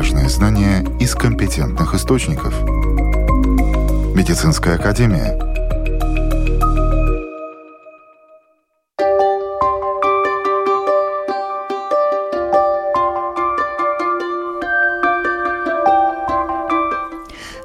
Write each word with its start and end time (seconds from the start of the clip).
важные 0.00 0.30
знания 0.30 0.82
из 0.98 1.14
компетентных 1.14 1.92
источников. 1.92 2.58
Медицинская 4.14 4.76
академия. 4.76 5.38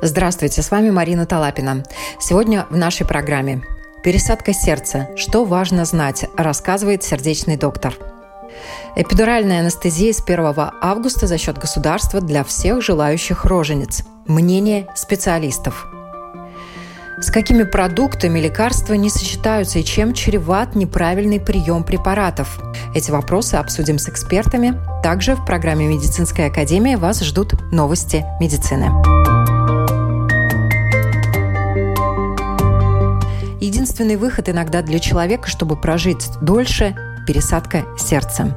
Здравствуйте, 0.02 0.62
с 0.62 0.72
вами 0.72 0.90
Марина 0.90 1.26
Талапина. 1.26 1.86
Сегодня 2.20 2.66
в 2.70 2.76
нашей 2.76 3.08
программе 3.08 3.64
«Пересадка 4.04 4.52
сердца. 4.52 5.08
Что 5.16 5.46
важно 5.46 5.86
знать?» 5.86 6.26
рассказывает 6.36 7.02
сердечный 7.02 7.56
доктор. 7.56 7.94
Эпидуральная 8.98 9.60
анестезия 9.60 10.14
с 10.14 10.24
1 10.26 10.56
августа 10.82 11.28
за 11.28 11.38
счет 11.38 11.58
государства 11.58 12.22
для 12.22 12.46
всех 12.46 12.82
желающих 12.82 13.44
рожениц. 13.44 14.04
Мнение 14.26 14.88
специалистов. 14.96 15.86
С 17.20 17.30
какими 17.30 17.64
продуктами 17.64 18.40
лекарства 18.40 18.94
не 18.94 19.10
сочетаются 19.10 19.80
и 19.80 19.84
чем 19.84 20.14
чреват 20.14 20.76
неправильный 20.76 21.42
прием 21.42 21.84
препаратов? 21.84 22.58
Эти 22.94 23.12
вопросы 23.12 23.56
обсудим 23.56 24.00
с 24.00 24.08
экспертами. 24.08 24.80
Также 25.04 25.36
в 25.36 25.46
программе 25.46 25.88
«Медицинская 25.88 26.48
академия» 26.48 26.96
вас 26.96 27.22
ждут 27.22 27.54
новости 27.74 28.26
медицины. 28.40 28.86
Единственный 33.60 34.16
выход 34.16 34.48
иногда 34.48 34.82
для 34.82 35.00
человека, 35.00 35.50
чтобы 35.50 35.76
прожить 35.76 36.30
дольше– 36.40 36.96
пересадка 37.26 37.86
сердца. 37.98 38.56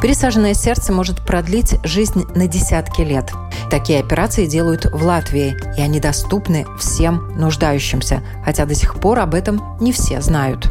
Пересаженное 0.00 0.54
сердце 0.54 0.92
может 0.92 1.24
продлить 1.24 1.76
жизнь 1.84 2.24
на 2.34 2.46
десятки 2.46 3.02
лет. 3.02 3.32
Такие 3.70 4.00
операции 4.00 4.46
делают 4.46 4.86
в 4.86 5.04
Латвии, 5.04 5.56
и 5.76 5.80
они 5.80 6.00
доступны 6.00 6.66
всем 6.78 7.32
нуждающимся, 7.36 8.22
хотя 8.44 8.66
до 8.66 8.74
сих 8.74 8.96
пор 8.96 9.20
об 9.20 9.34
этом 9.34 9.76
не 9.80 9.92
все 9.92 10.20
знают. 10.20 10.70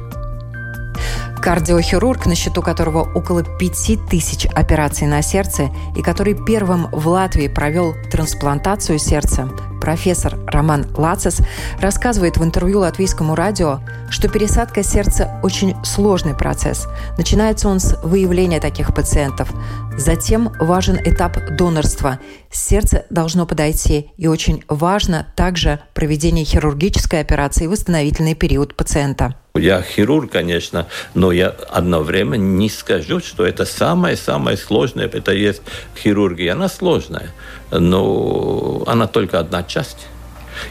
Кардиохирург, 1.42 2.26
на 2.26 2.36
счету 2.36 2.62
которого 2.62 3.02
около 3.14 3.44
5000 3.44 4.48
операций 4.48 5.08
на 5.08 5.22
сердце 5.22 5.70
и 5.96 6.02
который 6.02 6.34
первым 6.34 6.88
в 6.92 7.08
Латвии 7.08 7.48
провел 7.48 7.96
трансплантацию 8.12 9.00
сердца, 9.00 9.50
профессор 9.80 10.36
Роман 10.52 10.88
Лацис 10.96 11.42
рассказывает 11.80 12.38
в 12.38 12.44
интервью 12.44 12.80
латвийскому 12.80 13.36
радио, 13.36 13.80
что 14.10 14.28
пересадка 14.28 14.84
сердца 14.84 15.40
очень 15.44 15.76
сложный 15.84 16.36
процесс. 16.36 16.88
Начинается 17.18 17.70
он 17.70 17.80
с 17.80 17.98
выявления 18.04 18.60
таких 18.60 18.94
пациентов. 18.94 19.52
Затем 19.98 20.52
важен 20.60 20.98
этап 21.04 21.38
донорства. 21.52 22.20
Сердце 22.52 23.06
должно 23.10 23.46
подойти, 23.46 24.12
и 24.18 24.28
очень 24.28 24.64
важно 24.68 25.28
также 25.36 25.80
проведение 25.94 26.46
хирургической 26.46 27.22
операции 27.22 27.66
и 27.66 27.68
восстановительный 27.68 28.34
период 28.34 28.76
пациента. 28.76 29.36
Я 29.56 29.82
хирург, 29.82 30.32
конечно, 30.32 30.88
но 31.14 31.32
я 31.32 31.50
одновременно 31.50 32.58
не 32.58 32.70
скажу, 32.70 33.20
что 33.20 33.46
это 33.46 33.66
самое-самое 33.66 34.58
сложное. 34.58 35.08
Это 35.08 35.34
есть 35.34 35.62
хирургия, 35.98 36.54
она 36.54 36.70
сложная, 36.70 37.32
но 37.72 38.84
она 38.88 39.08
только 39.08 39.40
одна 39.40 39.64
часть. 39.64 40.08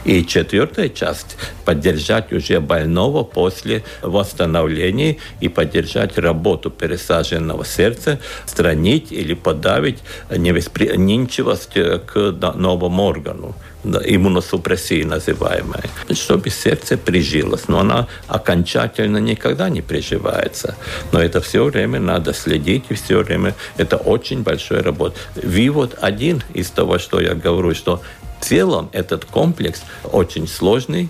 И 0.05 0.25
четвертая 0.25 0.89
часть– 0.89 1.37
поддержать 1.65 2.31
уже 2.33 2.59
больного 2.59 3.23
после 3.23 3.83
восстановления 4.01 5.17
и 5.39 5.49
поддержать 5.49 6.17
работу 6.17 6.69
пересаженного 6.69 7.65
сердца, 7.65 8.19
странить 8.45 9.11
или 9.11 9.33
подавить 9.33 9.99
невосприимчивость 10.35 11.73
к 12.05 12.33
новому 12.55 13.03
органу 13.03 13.55
иммуносупрессии 13.83 15.03
называемая, 15.03 15.83
чтобы 16.11 16.49
сердце 16.49 16.97
прижилось. 16.97 17.67
Но 17.67 17.79
она 17.79 18.07
окончательно 18.27 19.17
никогда 19.17 19.69
не 19.69 19.81
приживается. 19.81 20.75
Но 21.11 21.21
это 21.21 21.41
все 21.41 21.63
время 21.63 21.99
надо 21.99 22.33
следить, 22.33 22.85
и 22.89 22.93
все 22.93 23.23
время 23.23 23.55
это 23.77 23.97
очень 23.97 24.43
большая 24.43 24.83
работа. 24.83 25.17
Вывод 25.35 25.97
один 26.01 26.43
из 26.53 26.69
того, 26.69 26.99
что 26.99 27.21
я 27.21 27.35
говорю, 27.35 27.73
что 27.73 28.01
в 28.39 28.45
целом 28.45 28.89
этот 28.91 29.25
комплекс 29.25 29.81
очень 30.11 30.47
сложный, 30.47 31.09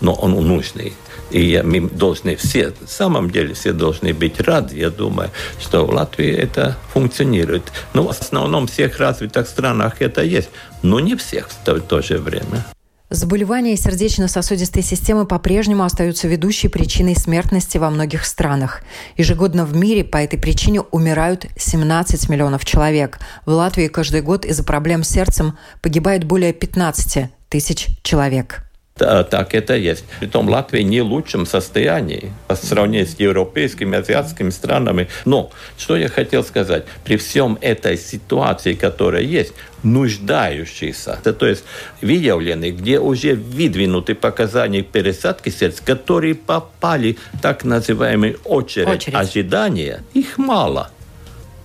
но 0.00 0.12
он 0.14 0.32
нужный. 0.32 0.94
И 1.30 1.60
мы 1.64 1.80
должны 1.80 2.36
все, 2.36 2.72
в 2.80 2.88
самом 2.88 3.30
деле, 3.30 3.54
все 3.54 3.72
должны 3.72 4.14
быть 4.14 4.40
рады. 4.40 4.76
Я 4.76 4.90
думаю, 4.90 5.30
что 5.60 5.84
в 5.84 5.90
Латвии 5.90 6.30
это 6.30 6.76
функционирует. 6.92 7.64
Ну, 7.94 8.04
в 8.04 8.10
основном 8.10 8.66
в 8.66 8.70
всех 8.70 8.98
развитых 8.98 9.48
странах 9.48 10.00
это 10.00 10.22
есть, 10.22 10.50
но 10.82 11.00
не 11.00 11.16
всех 11.16 11.48
в 11.48 11.80
то 11.80 12.02
же 12.02 12.18
время. 12.18 12.64
Заболевания 13.08 13.76
сердечно-сосудистой 13.76 14.82
системы 14.82 15.26
по-прежнему 15.26 15.84
остаются 15.84 16.26
ведущей 16.26 16.66
причиной 16.66 17.14
смертности 17.14 17.78
во 17.78 17.88
многих 17.88 18.24
странах. 18.24 18.82
Ежегодно 19.16 19.64
в 19.64 19.76
мире 19.76 20.02
по 20.02 20.16
этой 20.16 20.40
причине 20.40 20.80
умирают 20.80 21.46
17 21.56 22.28
миллионов 22.28 22.64
человек. 22.64 23.20
В 23.44 23.52
Латвии 23.52 23.86
каждый 23.86 24.22
год 24.22 24.44
из-за 24.44 24.64
проблем 24.64 25.04
с 25.04 25.08
сердцем 25.08 25.56
погибает 25.82 26.24
более 26.24 26.52
15 26.52 27.30
тысяч 27.48 27.86
человек. 28.02 28.65
Да, 28.98 29.24
так 29.24 29.54
это 29.54 29.76
есть. 29.76 30.04
Притом 30.20 30.48
Латвия 30.48 30.82
не 30.82 31.02
в 31.02 31.06
лучшем 31.06 31.44
состоянии 31.44 32.32
по 32.48 32.56
сравнению 32.56 33.06
с 33.06 33.20
европейскими, 33.20 33.98
азиатскими 33.98 34.48
странами. 34.48 35.08
Но 35.26 35.50
что 35.76 35.96
я 35.96 36.08
хотел 36.08 36.42
сказать? 36.42 36.86
При 37.04 37.18
всем 37.18 37.58
этой 37.60 37.98
ситуации, 37.98 38.72
которая 38.72 39.20
есть, 39.22 39.52
нуждающиеся, 39.82 41.20
то 41.22 41.46
есть 41.46 41.64
выявлены, 42.00 42.70
где 42.70 42.98
уже 42.98 43.34
выдвинуты 43.34 44.14
показания 44.14 44.82
пересадки 44.82 45.50
сердца, 45.50 45.82
которые 45.84 46.34
попали 46.34 47.18
в 47.34 47.42
так 47.42 47.64
называемую 47.64 48.38
очередь, 48.44 48.88
очередь. 48.88 49.14
ожидания, 49.14 50.04
их 50.14 50.38
мало. 50.38 50.90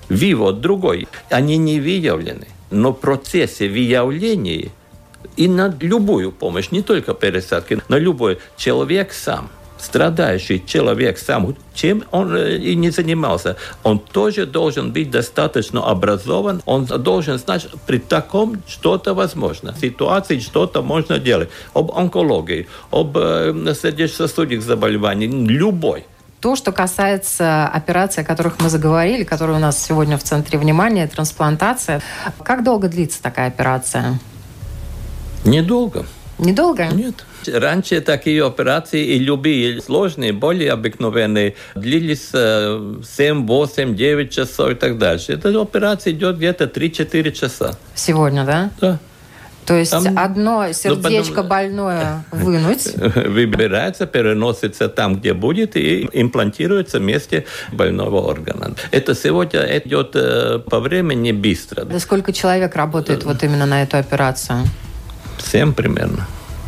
Вывод 0.09 0.59
другой. 0.59 1.07
Они 1.29 1.55
не 1.55 1.79
выявлены. 1.79 2.47
Но 2.71 2.91
в 2.91 2.99
процессе 2.99 3.69
выявления 3.69 4.71
и 5.37 5.47
на 5.47 5.73
любую 5.79 6.31
помощь, 6.31 6.71
не 6.71 6.81
только 6.81 7.13
пересадки, 7.13 7.81
на 7.89 7.97
любой 7.97 8.39
человек 8.57 9.13
сам 9.13 9.49
страдающий 9.81 10.63
человек 10.65 11.17
сам, 11.17 11.55
чем 11.73 12.03
он 12.11 12.35
э, 12.35 12.57
и 12.57 12.75
не 12.75 12.91
занимался, 12.91 13.57
он 13.83 13.99
тоже 13.99 14.45
должен 14.45 14.91
быть 14.91 15.09
достаточно 15.09 15.89
образован, 15.89 16.61
он 16.65 16.85
должен 16.85 17.39
знать, 17.39 17.67
при 17.87 17.97
таком 17.97 18.61
что-то 18.67 19.13
возможно, 19.13 19.75
ситуации 19.79 20.39
что-то 20.39 20.81
можно 20.81 21.17
делать, 21.19 21.49
об 21.73 21.91
онкологии, 21.91 22.67
об 22.91 23.17
э, 23.17 23.73
сердечно-сосудистых 23.81 24.61
заболеваниях, 24.61 25.31
любой. 25.49 26.05
То, 26.39 26.55
что 26.55 26.71
касается 26.71 27.67
операций, 27.67 28.23
о 28.23 28.25
которых 28.25 28.59
мы 28.59 28.69
заговорили, 28.69 29.23
которые 29.23 29.57
у 29.57 29.59
нас 29.59 29.83
сегодня 29.83 30.17
в 30.17 30.23
центре 30.23 30.57
внимания, 30.57 31.07
трансплантация. 31.07 32.01
Как 32.43 32.63
долго 32.63 32.87
длится 32.87 33.21
такая 33.21 33.47
операция? 33.47 34.19
Недолго. 35.45 36.05
Недолго? 36.37 36.87
Нет. 36.87 37.25
Раньше 37.47 38.01
такие 38.01 38.45
операции 38.45 39.03
и 39.03 39.19
любые 39.19 39.81
сложные, 39.81 40.33
более 40.33 40.71
обыкновенные, 40.71 41.55
длились 41.75 42.29
7, 42.29 43.47
8, 43.47 43.95
9 43.95 44.31
часов 44.31 44.71
и 44.71 44.75
так 44.75 44.97
дальше. 44.97 45.33
Эта 45.33 45.49
операция 45.59 46.13
идет 46.13 46.37
где-то 46.37 46.65
3-4 46.65 47.31
часа. 47.31 47.77
Сегодня, 47.95 48.43
да? 48.43 48.71
Да. 48.79 48.99
То 49.65 49.75
есть 49.75 49.91
там, 49.91 50.17
одно 50.17 50.65
ну, 50.67 50.73
сердечко 50.73 51.35
потом, 51.35 51.49
больное 51.49 52.25
вынуть. 52.31 52.93
Выбирается, 52.95 54.07
переносится 54.07 54.89
там, 54.89 55.17
где 55.17 55.33
будет, 55.33 55.75
и 55.75 56.09
имплантируется 56.11 56.99
вместе 56.99 57.45
больного 57.71 58.17
органа. 58.27 58.75
Это 58.89 59.13
сегодня 59.13 59.61
идет 59.77 60.11
э, 60.15 60.59
по 60.59 60.79
времени 60.79 61.31
быстро. 61.31 61.85
Да 61.85 61.99
сколько 61.99 62.33
человек 62.33 62.75
работает 62.75 63.23
вот 63.23 63.43
именно 63.43 63.67
на 63.67 63.83
эту 63.83 63.97
операцию? 63.97 64.65
7 65.41 65.73
примерно. 65.73 66.27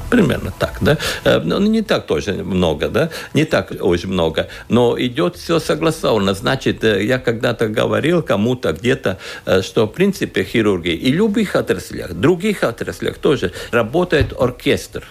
Примерно 0.09 0.53
так, 0.59 0.77
да. 0.81 0.97
Э, 1.23 1.39
ну, 1.39 1.59
не 1.59 1.81
так 1.81 2.05
тоже 2.05 2.33
много, 2.33 2.87
да, 2.87 3.09
не 3.33 3.45
так 3.45 3.71
очень 3.81 4.09
много, 4.09 4.47
но 4.69 4.95
идет 4.99 5.37
все 5.37 5.59
согласованно. 5.59 6.35
Значит, 6.35 6.83
э, 6.83 7.03
я 7.03 7.17
когда-то 7.17 7.67
говорил 7.67 8.21
кому-то 8.21 8.73
где-то, 8.73 9.17
э, 9.45 9.61
что 9.63 9.87
в 9.87 9.93
принципе 9.93 10.43
хирургии 10.43 10.93
и 10.93 11.11
любых 11.11 11.55
отраслях, 11.55 12.13
других 12.13 12.63
отраслях 12.63 13.17
тоже 13.17 13.53
работает 13.71 14.33
оркестр. 14.39 15.03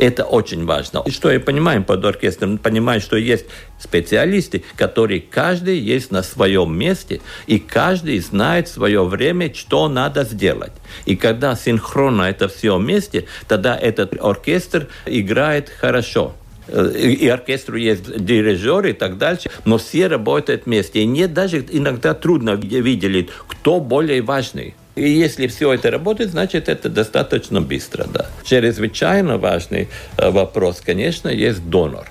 Это 0.00 0.24
очень 0.24 0.64
важно. 0.64 1.02
И 1.04 1.10
что 1.10 1.30
я 1.30 1.38
понимаю 1.38 1.84
под 1.84 2.02
оркестром? 2.06 2.56
Понимаю, 2.56 3.02
что 3.02 3.16
есть 3.16 3.44
специалисты, 3.78 4.64
которые 4.76 5.20
каждый 5.20 5.78
есть 5.78 6.10
на 6.10 6.22
своем 6.22 6.74
месте, 6.74 7.20
и 7.46 7.58
каждый 7.58 8.18
знает 8.20 8.66
свое 8.66 9.04
время, 9.04 9.52
что 9.54 9.88
надо 9.88 10.24
сделать. 10.24 10.72
И 11.04 11.16
когда 11.16 11.54
синхронно 11.54 12.22
это 12.22 12.48
все 12.48 12.78
вместе, 12.78 13.26
тогда 13.46 13.76
этот 13.76 14.16
оркестр 14.18 14.88
играет 15.04 15.68
хорошо 15.68 16.34
и 16.70 17.26
оркестру 17.28 17.76
есть 17.76 18.24
дирижеры 18.24 18.90
и 18.90 18.92
так 18.92 19.18
дальше, 19.18 19.50
но 19.64 19.76
все 19.76 20.06
работают 20.06 20.66
вместе. 20.66 21.00
И 21.00 21.06
нет 21.06 21.34
даже 21.34 21.66
иногда 21.68 22.14
трудно 22.14 22.54
выделить, 22.54 23.28
кто 23.48 23.80
более 23.80 24.22
важный. 24.22 24.74
И 25.00 25.08
если 25.08 25.46
все 25.46 25.72
это 25.72 25.90
работает, 25.90 26.30
значит, 26.30 26.68
это 26.68 26.90
достаточно 26.90 27.62
быстро, 27.62 28.04
да. 28.04 28.26
Чрезвычайно 28.44 29.38
важный 29.38 29.88
э, 30.18 30.30
вопрос, 30.30 30.82
конечно, 30.84 31.30
есть 31.30 31.70
донор. 31.70 32.06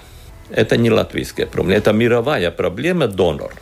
Это 0.49 0.75
не 0.75 0.89
латвийская 0.89 1.45
проблема, 1.45 1.77
это 1.77 1.93
мировая 1.93 2.49
проблема 2.49 3.07
донор 3.07 3.53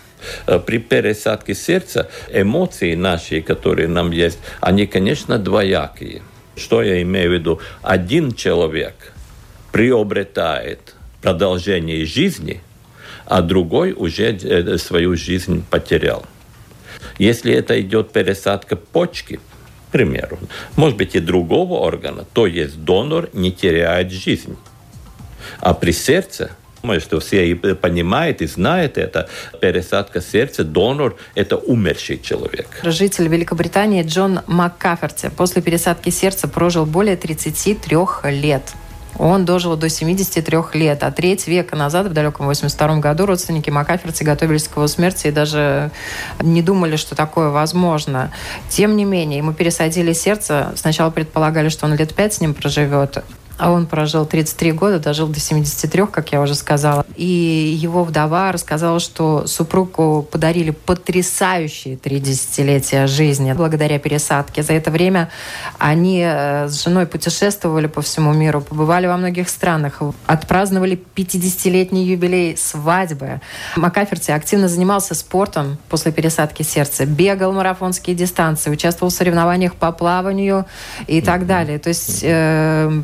э, 0.46 0.60
при 0.60 0.78
пересадке 0.78 1.56
сердца 1.56 2.10
эмоции 2.32 2.96
наши, 2.96 3.42
которые 3.42 3.90
нам 3.90 4.12
есть, 4.12 4.40
они, 4.62 4.88
конечно, 4.88 5.38
двоякие. 5.38 6.22
Что 6.56 6.82
я 6.82 7.02
имею 7.02 7.32
в 7.32 7.34
виду? 7.34 7.60
Один 7.82 8.32
человек 8.32 9.12
приобретает 9.74 10.96
продолжение 11.22 12.06
жизни, 12.06 12.62
а 13.26 13.42
другой 13.42 13.92
уже 13.92 14.38
э, 14.38 14.78
свою 14.78 15.18
жизнь 15.18 15.66
потерял. 15.70 16.26
Если 17.18 17.54
это 17.54 17.80
идет 17.82 18.12
пересадка 18.12 18.76
почки, 18.76 19.40
к 19.88 19.92
примеру, 19.92 20.38
может 20.76 20.98
быть 20.98 21.16
и 21.16 21.20
другого 21.20 21.76
органа, 21.76 22.26
то 22.34 22.46
есть 22.48 22.84
донор 22.84 23.30
не 23.34 23.52
теряет 23.52 24.12
жизнь. 24.12 24.58
А 25.60 25.74
при 25.74 25.92
сердце 25.92 26.52
думаю, 26.88 27.02
что 27.02 27.20
все 27.20 27.56
понимают 27.56 28.42
и 28.42 28.48
знают 28.48 28.98
это. 28.98 29.28
Пересадка 29.60 30.22
сердца, 30.22 30.64
донор– 30.64 31.18
это 31.36 31.58
умерший 31.58 32.18
человек. 32.18 32.68
Житель 32.84 33.28
Великобритании 33.28 34.04
Джон 34.04 34.40
Маккаферти 34.48 35.30
после 35.36 35.62
пересадки 35.62 36.12
сердца 36.12 36.48
прожил 36.48 36.86
более 36.86 37.18
33 37.18 37.98
лет. 38.32 38.64
Он 39.18 39.46
дожил 39.46 39.76
до 39.76 39.90
73 39.90 40.58
лет, 40.74 41.04
а 41.04 41.12
треть 41.12 41.48
века 41.48 41.76
назад, 41.76 42.08
в 42.08 42.14
далеком 42.14 42.46
82 42.46 42.98
году, 42.98 43.26
родственники 43.26 43.70
Макаферти 43.70 44.24
готовились 44.24 44.68
к 44.68 44.76
его 44.76 44.88
смерти 44.88 45.28
и 45.28 45.32
даже 45.32 45.92
не 46.40 46.62
думали, 46.62 46.96
что 46.96 47.16
такое 47.16 47.50
возможно. 47.50 48.32
Тем 48.70 48.96
не 48.96 49.06
менее, 49.06 49.40
ему 49.40 49.54
пересадили 49.54 50.14
сердце. 50.14 50.74
Сначала 50.76 51.10
предполагали, 51.10 51.70
что 51.70 51.86
он 51.86 51.96
лет 51.96 52.14
пять 52.14 52.34
с 52.34 52.42
ним 52.42 52.54
проживет, 52.54 53.24
а 53.58 53.72
он 53.72 53.88
прожил 53.88 54.26
33 54.26 54.72
года, 54.72 55.00
дожил 55.00 55.28
до 55.28 55.40
73, 55.40 56.08
как 56.08 56.32
я 56.32 56.42
уже 56.42 56.56
сказала. 56.56 57.06
И 57.16 57.26
его 57.26 58.04
вдова 58.04 58.52
рассказала, 58.52 59.00
что 59.00 59.48
супругу 59.48 60.28
подарили 60.30 60.72
потрясающие 60.72 61.98
три 61.98 62.20
десятилетия 62.20 63.08
жизни 63.08 63.54
благодаря 63.54 64.00
пересадке. 64.00 64.64
За 64.64 64.74
это 64.74 64.92
время 64.92 65.30
они 65.80 66.22
э, 66.24 66.68
с 66.68 66.84
женой 66.84 67.08
путешествовали 67.08 67.88
по 67.88 68.02
всему 68.02 68.34
миру, 68.34 68.62
побывали 68.62 69.08
во 69.08 69.18
многих 69.18 69.50
странах, 69.50 70.02
отпраздновали 70.26 71.02
50-летний 71.16 72.06
юбилей 72.06 72.56
свадьбы. 72.58 73.42
Макаферти 73.76 74.32
активно 74.32 74.68
занимался 74.68 75.16
спортом 75.16 75.78
после 75.90 76.12
пересадки 76.12 76.62
сердца, 76.64 77.06
бегал 77.06 77.54
марафонские 77.54 78.16
дистанции, 78.16 78.70
участвовал 78.70 79.10
в 79.10 79.14
соревнованиях 79.14 79.76
по 79.76 79.92
плаванию 79.92 80.66
и 81.08 81.22
так 81.22 81.48
далее. 81.48 81.80
То 81.80 81.90
есть 81.90 82.20
э, 82.24 83.02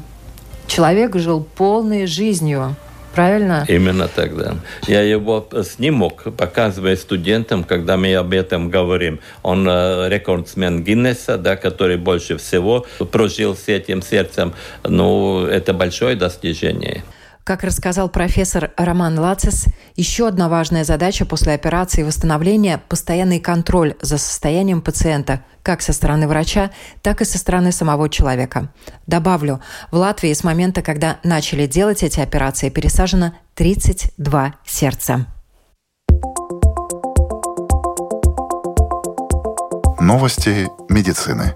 человек 0.68 1.16
жил 1.16 1.46
полной 1.56 2.06
жизнью. 2.08 2.76
Правильно? 3.14 3.64
Именно 3.68 4.08
так, 4.08 4.36
да. 4.36 4.56
Я 4.88 5.02
его 5.02 5.48
снимок 5.64 6.36
показываю 6.36 6.98
студентам, 6.98 7.64
когда 7.64 7.96
мы 7.96 8.16
об 8.16 8.34
этом 8.34 8.72
говорим. 8.72 9.20
Он 9.44 9.68
э, 9.70 10.10
рекордсмен 10.10 10.84
Гиннеса, 10.84 11.38
да, 11.38 11.56
который 11.56 11.98
больше 11.98 12.38
всего 12.38 12.88
прожил 13.12 13.56
с 13.56 13.68
этим 13.68 14.02
сердцем. 14.02 14.54
Ну, 14.84 15.46
это 15.46 15.74
большое 15.74 16.16
достижение. 16.16 17.04
Как 17.44 17.66
рассказал 17.66 18.08
профессор 18.08 18.72
Роман 18.78 19.20
Лацис, 19.20 19.66
еще 19.98 20.30
одна 20.30 20.48
важная 20.48 20.86
задача 20.86 21.26
после 21.26 21.54
операции 21.54 22.02
восстановления– 22.02 22.82
постоянный 22.88 23.42
контроль 23.42 23.96
за 24.02 24.18
состоянием 24.18 24.82
пациента, 24.82 25.44
как 25.62 25.82
со 25.82 25.92
стороны 25.92 26.30
врача, 26.30 26.72
так 27.02 27.22
и 27.22 27.26
со 27.26 27.38
стороны 27.38 27.74
самого 27.74 28.08
человека. 28.08 28.72
Добавлю, 29.08 29.60
в 29.92 29.98
Латвии 29.98 30.32
с 30.32 30.46
момента, 30.46 30.82
когда 30.82 31.20
начали 31.24 31.68
делать 31.68 32.02
эти 32.02 32.22
операции, 32.22 32.70
пересажено 32.70 33.34
32 33.56 34.56
сердца. 34.66 35.26
Новости 40.00 40.70
медицины. 40.88 41.56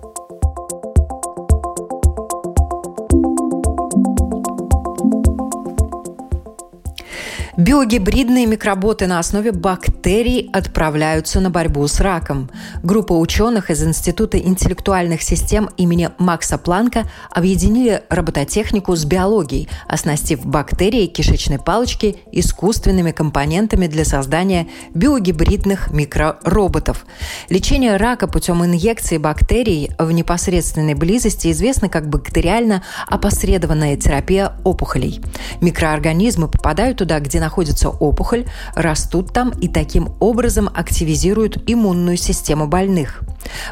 Биогибридные 7.58 8.46
микроботы 8.46 9.08
на 9.08 9.18
основе 9.18 9.52
бактерий 9.52 10.48
отправляются 10.54 11.40
на 11.40 11.50
борьбу 11.50 11.88
с 11.88 12.00
раком. 12.00 12.52
Группа 12.84 13.14
ученых 13.14 13.72
из 13.72 13.84
Института 13.84 14.38
интеллектуальных 14.38 15.24
систем 15.24 15.72
имени 15.76 16.12
Макса 16.20 16.60
Планка 16.60 17.06
объединили 17.32 18.04
робототехнику 18.10 18.96
с 18.96 19.06
биологией, 19.06 19.70
оснастив 19.88 20.46
бактерии 20.46 21.08
кишечной 21.08 21.58
палочки 21.58 22.18
искусственными 22.32 23.10
компонентами 23.10 23.88
для 23.88 24.06
создания 24.06 24.68
биогибридных 24.94 25.90
микророботов. 25.90 27.08
Лечение 27.50 27.98
рака 27.98 28.28
путем 28.28 28.64
инъекции 28.64 29.18
бактерий 29.18 29.90
в 29.98 30.12
непосредственной 30.12 30.94
близости 30.94 31.52
известно 31.52 31.90
как 31.90 32.08
бактериально 32.08 32.84
опосредованная 33.08 33.98
терапия 33.98 34.54
опухолей. 34.64 35.22
Микроорганизмы 35.60 36.50
попадают 36.50 37.00
туда, 37.00 37.20
где 37.20 37.47
находится 37.48 37.90
опухоль, 37.90 38.46
растут 38.76 39.32
там 39.32 39.52
и 39.52 39.70
таким 39.70 40.10
образом 40.20 40.70
активизируют 40.74 41.64
иммунную 41.66 42.18
систему 42.18 42.68
больных. 42.68 43.22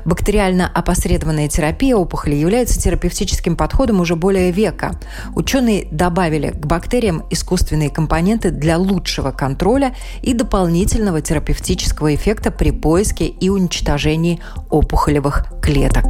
Бактериально 0.06 0.72
опосредованная 0.74 1.50
терапия 1.50 1.98
опухоли 1.98 2.36
является 2.36 2.80
терапевтическим 2.80 3.58
подходом 3.58 4.00
уже 4.00 4.16
более 4.16 4.52
века. 4.52 4.98
Ученые 5.36 5.90
добавили 5.92 6.52
к 6.52 6.66
бактериям 6.66 7.24
искусственные 7.30 7.90
компоненты 7.90 8.52
для 8.52 8.78
лучшего 8.78 9.32
контроля 9.32 9.94
и 10.22 10.34
дополнительного 10.34 11.20
терапевтического 11.20 12.16
эффекта 12.16 12.52
при 12.52 12.72
поиске 12.72 13.26
и 13.26 13.50
уничтожении 13.50 14.40
опухолевых 14.70 15.48
клеток. 15.62 16.06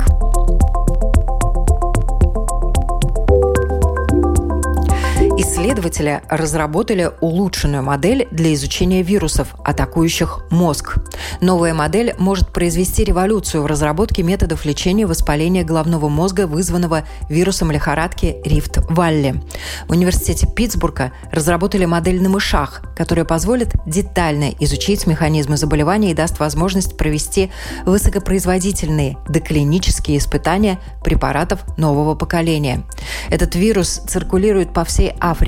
Исследователи 5.56 6.22
разработали 6.28 7.12
улучшенную 7.22 7.81
модель 7.81 8.28
для 8.30 8.54
изучения 8.54 9.04
вирусов, 9.04 9.56
атакующих 9.63 10.42
мозг. 10.52 10.98
Новая 11.40 11.74
модель 11.74 12.13
может 12.18 12.52
произвести 12.52 13.06
революцию 13.06 13.63
в 13.63 13.66
разработке 13.66 14.22
методов 14.22 14.66
лечения 14.66 15.06
воспаления 15.06 15.63
головного 15.63 16.10
мозга, 16.10 16.46
вызванного 16.46 17.06
вирусом 17.30 17.72
лихорадки 17.72 18.36
Рифт-Валли. 18.44 19.41
В 19.88 19.91
университете 19.91 20.46
Питтсбурга 20.46 21.13
разработали 21.32 21.86
модель 21.86 22.22
на 22.22 22.27
мышах, 22.27 22.82
которая 22.98 23.24
позволит 23.24 23.72
детально 23.86 24.50
изучить 24.60 25.08
механизмы 25.08 25.56
заболевания 25.56 26.12
и 26.12 26.15
даст 26.15 26.38
возможность 26.39 26.98
провести 26.98 27.50
высокопроизводительные 27.86 29.15
доклинические 29.30 30.18
испытания 30.18 30.82
препаратов 31.01 31.62
нового 31.77 32.13
поколения. 32.13 32.84
Этот 33.30 33.56
вирус 33.56 34.01
циркулирует 34.06 34.74
по 34.74 34.84
всей 34.84 35.13
Африке. 35.22 35.45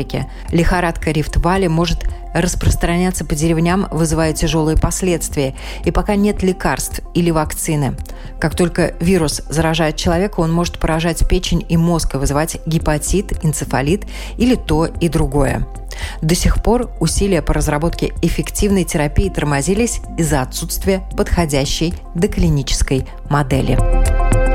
Лихорадка 0.51 1.11
Рифт-Валли 1.11 1.67
может 1.67 2.05
распространяться 2.33 3.25
по 3.25 3.35
деревням, 3.35 3.87
вызывая 3.91 4.33
тяжелые 4.33 4.77
последствия, 4.77 5.55
и 5.85 5.91
пока 5.91 6.15
нет 6.15 6.43
лекарств 6.43 7.01
или 7.13 7.31
вакцины. 7.31 7.95
Как 8.39 8.55
только 8.55 8.93
вирус 8.99 9.41
заражает 9.49 9.95
человека, 9.95 10.39
он 10.41 10.51
может 10.51 10.79
поражать 10.79 11.27
печень 11.27 11.65
и 11.67 11.77
мозг 11.77 12.15
и 12.15 12.17
вызывать 12.17 12.57
гепатит, 12.65 13.43
энцефалит 13.43 14.05
или 14.37 14.55
то 14.55 14.85
и 14.85 15.09
другое. 15.09 15.67
До 16.21 16.35
сих 16.35 16.61
пор 16.61 16.91
усилия 16.99 17.41
по 17.41 17.53
разработке 17.53 18.13
эффективной 18.21 18.83
терапии 18.83 19.29
тормозились 19.29 20.01
из-за 20.17 20.41
отсутствия 20.41 21.01
подходящей 21.15 21.93
доклинической 22.13 23.07
модели. 23.29 24.46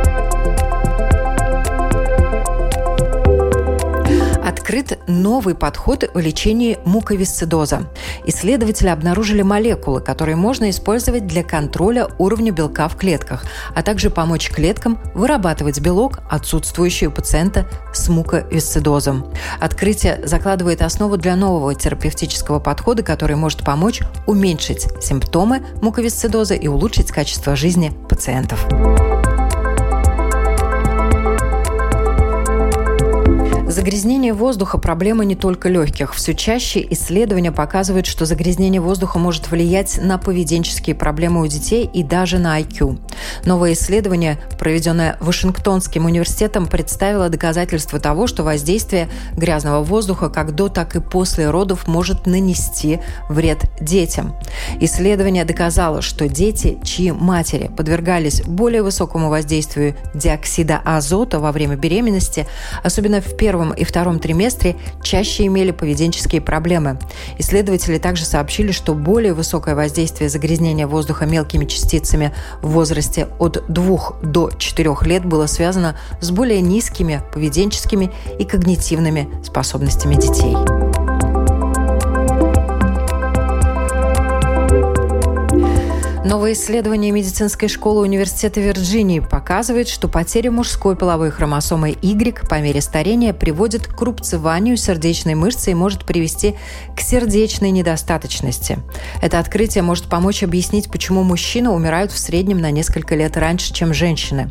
Открыт 4.63 5.01
новый 5.09 5.57
подход 5.57 6.09
в 6.15 6.19
лечении 6.21 6.79
муковисцидоза. 6.85 7.89
Исследователи 8.27 8.87
обнаружили 8.87 9.43
молекулы, 9.43 10.01
которые 10.01 10.37
можно 10.37 10.71
использовать 10.71 11.27
для 11.27 11.43
контроля 11.43 12.07
уровня 12.19 12.53
белка 12.53 12.87
в 12.87 12.97
клетках, 12.97 13.45
а 13.75 13.83
также 13.83 14.09
помочь 14.09 14.51
клеткам 14.51 15.01
вырабатывать 15.15 15.81
белок, 15.81 16.21
отсутствующий 16.31 17.09
у 17.09 17.11
пациента 17.11 17.69
с 17.93 18.09
муковисцидозом. 18.09 19.33
Открытие 19.59 20.25
закладывает 20.25 20.81
основу 20.83 21.17
для 21.17 21.35
нового 21.35 21.75
терапевтического 21.75 22.61
подхода, 22.61 23.03
который 23.03 23.35
может 23.35 23.65
помочь 23.65 24.01
уменьшить 24.29 24.87
симптомы 25.03 25.67
муковисцидоза 25.83 26.55
и 26.55 26.69
улучшить 26.69 27.11
качество 27.11 27.57
жизни 27.57 27.91
пациентов. 28.09 28.65
Загрязнение 33.73 34.35
воздуха– 34.35 34.77
проблема 34.79 35.25
не 35.25 35.35
только 35.35 35.71
легких. 35.71 36.13
Все 36.13 36.35
чаще 36.35 36.87
исследования 36.91 37.53
показывают, 37.53 38.05
что 38.05 38.27
загрязнение 38.27 38.83
воздуха 38.83 39.19
может 39.19 39.51
влиять 39.51 39.99
на 39.99 40.19
поведенческие 40.19 40.95
проблемы 40.95 41.41
у 41.41 41.47
детей 41.47 41.89
и 41.91 42.03
даже 42.03 42.39
на 42.39 42.61
IQ. 42.61 43.01
Новое 43.47 43.73
исследование, 43.73 44.39
проведенное 44.59 45.17
Вашингтонским 45.21 46.05
университетом, 46.05 46.67
представило 46.67 47.31
доказательства 47.31 47.99
того, 47.99 48.27
что 48.27 48.45
воздействие 48.45 49.09
грязного 49.39 49.83
воздуха 49.83 50.29
как 50.29 50.55
до, 50.55 50.69
так 50.69 50.95
и 50.95 51.01
после 51.01 51.49
родов 51.49 51.89
может 51.89 52.27
нанести 52.27 53.01
вред 53.31 53.65
детям. 53.81 54.37
Исследование 54.81 55.47
доказало, 55.47 56.03
что 56.03 56.29
дети, 56.29 56.79
чьи 56.85 57.11
матери 57.11 57.71
подвергались 57.75 58.43
более 58.43 58.83
высокому 58.83 59.31
воздействию 59.31 59.97
диоксида 60.13 60.79
азота 60.85 61.41
во 61.41 61.53
время 61.53 61.77
беременности, 61.77 62.47
особенно 62.83 63.23
в 63.23 63.35
первом 63.35 63.62
и 63.71 63.85
втором 63.85 64.19
триместре, 64.19 64.77
чаще 65.03 65.47
имели 65.47 65.71
поведенческие 65.71 66.41
проблемы. 66.41 66.99
Исследователи 67.39 67.99
также 67.99 68.25
сообщили, 68.25 68.73
что 68.73 68.95
более 68.95 69.35
высокое 69.35 69.75
воздействие 69.75 70.29
загрязнения 70.29 70.87
воздуха 70.87 71.27
мелкими 71.27 71.65
частицами 71.65 72.35
в 72.63 72.71
возрасте 72.71 73.29
от 73.39 73.65
2 73.69 74.15
до 74.23 74.51
4 74.51 74.97
лет 75.03 75.25
было 75.25 75.47
связано 75.47 75.97
с 76.21 76.31
более 76.31 76.61
низкими 76.61 77.23
поведенческими 77.33 78.11
и 78.39 78.45
когнитивными 78.45 79.29
способностями 79.45 80.15
детей. 80.15 80.92
Новое 86.33 86.55
исследование 86.55 87.11
медицинской 87.11 87.69
школы 87.69 88.01
Университета 88.01 88.59
Вирджинии 88.59 89.21
показывает, 89.21 89.87
что 89.87 90.09
потеря 90.09 90.51
мужской 90.51 90.97
половой 90.97 91.31
хромосомы 91.31 91.95
Y 92.01 92.49
по 92.49 92.59
мере 92.59 92.81
старения 92.81 93.35
приводит 93.35 93.87
к 93.87 94.01
рубцеванию 94.01 94.79
сердечной 94.79 95.35
мышцы 95.35 95.73
и 95.73 95.75
может 95.75 96.07
привести 96.07 96.55
к 96.97 97.03
сердечной 97.03 97.71
недостаточности. 97.71 98.79
Это 99.21 99.41
открытие 99.41 99.83
может 99.83 100.07
помочь 100.07 100.43
объяснить, 100.43 100.91
почему 100.91 101.23
мужчины 101.23 101.69
умирают 101.69 102.13
в 102.13 102.19
среднем 102.19 102.63
на 102.63 102.71
несколько 102.71 103.15
лет 103.15 103.37
раньше, 103.37 103.75
чем 103.75 103.93
женщины. 103.93 104.49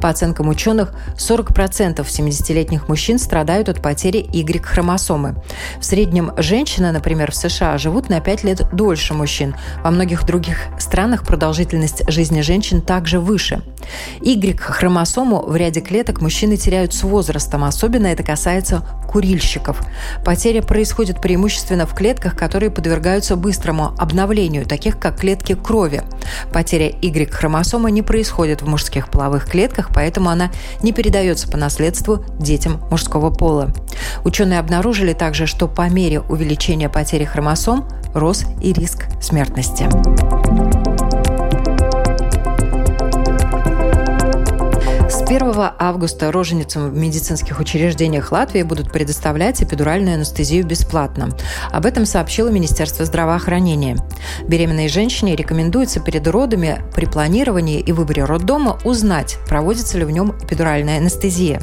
По 0.00 0.08
оценкам 0.08 0.48
ученых, 0.48 0.94
40% 1.18 1.98
70-летних 1.98 2.88
мужчин 2.88 3.18
страдают 3.18 3.68
от 3.68 3.82
потери 3.82 4.26
Y-хромосомы. 4.32 5.34
В 5.78 5.84
среднем 5.84 6.32
женщины, 6.38 6.90
например, 6.90 7.32
в 7.32 7.36
США 7.36 7.76
живут 7.76 8.08
на 8.08 8.22
5 8.22 8.44
лет 8.44 8.62
дольше 8.72 9.12
мужчин. 9.12 9.54
Во 9.84 9.90
многих 9.90 10.24
других 10.24 10.56
странах 10.78 11.17
продолжительность 11.26 12.08
жизни 12.10 12.40
женщин 12.40 12.80
также 12.80 13.20
выше. 13.20 13.62
Y-хромосому 14.20 15.42
в 15.42 15.56
ряде 15.56 15.80
клеток 15.80 16.20
мужчины 16.20 16.56
теряют 16.56 16.92
с 16.94 17.02
возрастом, 17.02 17.64
особенно 17.64 18.06
это 18.06 18.22
касается 18.22 18.82
курильщиков. 19.08 19.80
Потеря 20.24 20.62
происходит 20.62 21.20
преимущественно 21.20 21.86
в 21.86 21.94
клетках, 21.94 22.36
которые 22.36 22.70
подвергаются 22.70 23.36
быстрому 23.36 23.94
обновлению, 23.98 24.66
таких 24.66 24.98
как 24.98 25.20
клетки 25.20 25.54
крови. 25.54 26.02
Потеря 26.52 26.90
Y-хромосомы 27.00 27.90
не 27.90 28.02
происходит 28.02 28.62
в 28.62 28.68
мужских 28.68 29.08
половых 29.10 29.46
клетках, 29.46 29.90
поэтому 29.94 30.28
она 30.28 30.50
не 30.82 30.92
передается 30.92 31.48
по 31.48 31.56
наследству 31.56 32.24
детям 32.38 32.82
мужского 32.90 33.30
пола. 33.30 33.72
Ученые 34.24 34.58
обнаружили 34.58 35.14
также, 35.14 35.46
что 35.46 35.66
по 35.68 35.88
мере 35.88 36.20
увеличения 36.20 36.88
потери 36.88 37.24
хромосом 37.24 37.88
рос 38.14 38.44
и 38.62 38.72
риск 38.72 39.06
смертности. 39.20 39.88
1 45.28 45.52
августа 45.78 46.32
роженицам 46.32 46.88
в 46.88 46.96
медицинских 46.96 47.60
учреждениях 47.60 48.32
Латвии 48.32 48.62
будут 48.62 48.90
предоставлять 48.90 49.62
эпидуральную 49.62 50.14
анестезию 50.14 50.64
бесплатно. 50.64 51.28
Об 51.70 51.84
этом 51.84 52.06
сообщило 52.06 52.48
Министерство 52.48 53.04
здравоохранения. 53.04 53.98
Беременной 54.46 54.88
женщине 54.88 55.36
рекомендуется 55.36 56.00
перед 56.00 56.26
родами 56.26 56.80
при 56.94 57.04
планировании 57.04 57.78
и 57.78 57.92
выборе 57.92 58.24
роддома 58.24 58.78
узнать, 58.84 59.36
проводится 59.46 59.98
ли 59.98 60.06
в 60.06 60.10
нем 60.10 60.34
эпидуральная 60.42 60.96
анестезия. 60.96 61.60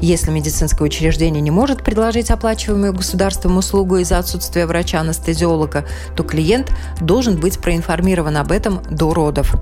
Если 0.00 0.32
медицинское 0.32 0.82
учреждение 0.82 1.40
не 1.40 1.52
может 1.52 1.84
предложить 1.84 2.32
оплачиваемую 2.32 2.94
государством 2.94 3.58
услугу 3.58 3.98
из-за 3.98 4.18
отсутствия 4.18 4.66
врача-анестезиолога, 4.66 5.86
то 6.16 6.24
клиент 6.24 6.72
должен 7.00 7.38
быть 7.38 7.60
проинформирован 7.60 8.36
об 8.38 8.50
этом 8.50 8.82
до 8.90 9.14
родов. 9.14 9.54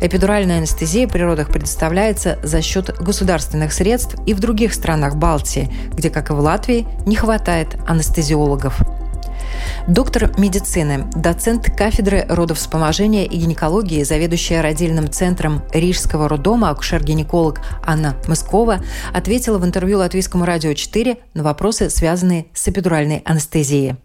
Эпидуральная 0.00 0.58
анестезия 0.58 1.06
при 1.06 1.22
родах 1.22 1.48
предоставляется 1.48 2.38
за 2.42 2.60
счет 2.60 2.87
государственных 2.98 3.72
средств 3.72 4.16
и 4.26 4.34
в 4.34 4.40
других 4.40 4.74
странах 4.74 5.16
Балтии, 5.16 5.70
где, 5.92 6.10
как 6.10 6.30
и 6.30 6.32
в 6.32 6.40
Латвии, 6.40 6.86
не 7.06 7.16
хватает 7.16 7.76
анестезиологов. 7.86 8.80
Доктор 9.86 10.38
медицины, 10.38 11.06
доцент 11.14 11.64
кафедры 11.74 12.26
родовспоможения 12.28 13.24
и 13.24 13.36
гинекологии, 13.36 14.02
заведующая 14.02 14.62
родильным 14.62 15.10
центром 15.10 15.62
Рижского 15.72 16.28
роддома, 16.28 16.70
акушер-гинеколог 16.70 17.60
Анна 17.84 18.14
Мыскова, 18.26 18.80
ответила 19.14 19.58
в 19.58 19.64
интервью 19.64 19.98
Латвийскому 19.98 20.44
радио 20.44 20.74
4 20.74 21.16
на 21.34 21.42
вопросы, 21.42 21.88
связанные 21.88 22.46
с 22.52 22.68
эпидуральной 22.68 23.22
анестезией. 23.24 23.96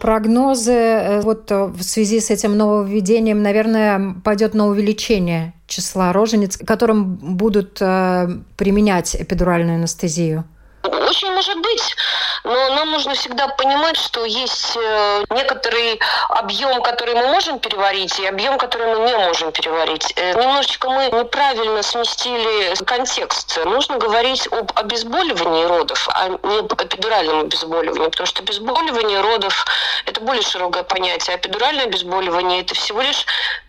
Прогнозы 0.00 0.72
э, 0.72 1.20
вот 1.20 1.50
э, 1.50 1.66
в 1.66 1.82
связи 1.82 2.20
с 2.20 2.30
этим 2.30 2.56
нововведением, 2.56 3.42
наверное, 3.42 4.14
пойдет 4.24 4.54
на 4.54 4.66
увеличение 4.66 5.52
числа 5.66 6.12
рожениц, 6.12 6.56
которым 6.56 7.16
будут 7.36 7.78
э, 7.80 8.28
применять 8.56 9.14
эпидуральную 9.16 9.76
анестезию. 9.76 10.44
Очень 10.88 11.32
может 11.32 11.58
быть, 11.58 11.96
но 12.44 12.74
нам 12.74 12.90
нужно 12.90 13.14
всегда 13.14 13.48
понимать, 13.48 13.96
что 13.96 14.24
есть 14.24 14.76
э, 14.76 15.24
некоторый 15.30 16.00
объем, 16.28 16.82
который 16.82 17.14
мы 17.14 17.26
можем 17.28 17.58
переварить, 17.58 18.18
и 18.18 18.26
объем, 18.26 18.58
который 18.58 18.86
мы 18.94 19.06
не 19.06 19.16
можем 19.16 19.52
переварить. 19.52 20.12
Э, 20.16 20.34
немножечко 20.34 20.88
мы 20.90 21.06
неправильно 21.06 21.82
сместили 21.82 22.74
контекст. 22.84 23.58
Нужно 23.64 23.98
говорить 23.98 24.46
об 24.50 24.72
обезболивании 24.74 25.64
родов, 25.64 26.08
а 26.12 26.28
не 26.28 26.58
об 26.58 26.72
эпидуральном 26.72 27.40
обезболивании, 27.40 28.08
потому 28.08 28.26
что 28.26 28.42
обезболивание 28.42 29.20
родов– 29.20 29.66
это 30.06 30.20
более 30.20 30.42
широкое 30.42 30.82
понятие, 30.82 31.36
а 31.36 31.38
эпидуральное 31.38 31.84
обезболивание– 31.84 32.60
это 32.62 32.74
всего 32.74 33.02
лишь 33.02 33.26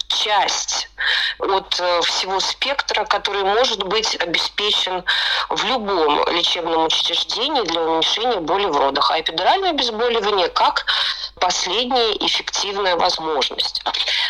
часть 0.10 0.90
от 1.40 1.80
э, 1.80 2.02
всего 2.02 2.40
спектра, 2.40 3.06
который 3.06 3.44
может 3.44 3.84
быть 3.84 4.16
обеспечен 4.16 5.04
в 5.50 5.64
любом 5.66 6.28
лечебном 6.30 6.86
учреждении 6.86 7.62
для 7.64 7.82
уменьшения 7.82 8.40
боли 8.40 8.66
в 8.66 8.78
родах. 8.78 9.12
А 9.12 9.20
эпидуральное 9.20 9.72
обезболивание 9.72 10.50
как 10.50 10.86
последняя 11.40 12.12
эффективная 12.18 12.96
возможность. 12.98 13.82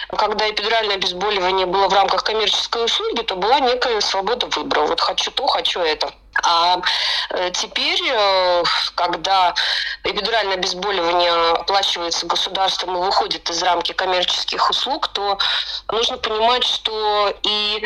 Когда 0.09 0.49
эпидуральное 0.49 0.95
обезболивание 0.95 1.65
было 1.65 1.87
в 1.87 1.93
рамках 1.93 2.23
коммерческой 2.23 2.85
услуги, 2.85 3.21
то 3.21 3.35
была 3.35 3.59
некая 3.59 4.01
свобода 4.01 4.47
выбора. 4.47 4.81
Вот 4.81 5.01
хочу 5.01 5.31
то, 5.31 5.47
хочу 5.47 5.79
это. 5.79 6.13
А 6.43 6.81
э, 7.31 7.51
теперь, 7.51 8.01
э, 8.11 8.63
когда 8.95 9.53
эпидуральное 10.03 10.55
обезболивание 10.55 11.31
оплачивается 11.53 12.25
государством 12.25 12.97
и 12.97 12.99
выходит 12.99 13.49
из 13.49 13.61
рамки 13.63 13.91
коммерческих 13.91 14.69
услуг, 14.69 15.09
то 15.09 15.37
нужно 15.91 16.17
понимать, 16.17 16.63
что 16.63 17.33
и 17.43 17.83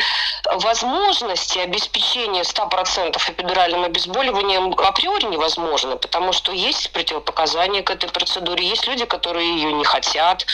возможности 0.56 1.58
обеспечения 1.58 2.42
100% 2.42 3.16
эпидуральным 3.30 3.84
обезболиванием 3.84 4.72
априори 4.78 5.24
невозможно, 5.24 5.96
потому 5.96 6.32
что 6.32 6.52
есть 6.52 6.92
противопоказания 6.92 7.82
к 7.82 7.90
этой 7.90 8.10
процедуре, 8.10 8.66
есть 8.66 8.86
люди, 8.86 9.04
которые 9.04 9.54
ее 9.54 9.72
не 9.72 9.84
хотят, 9.84 10.46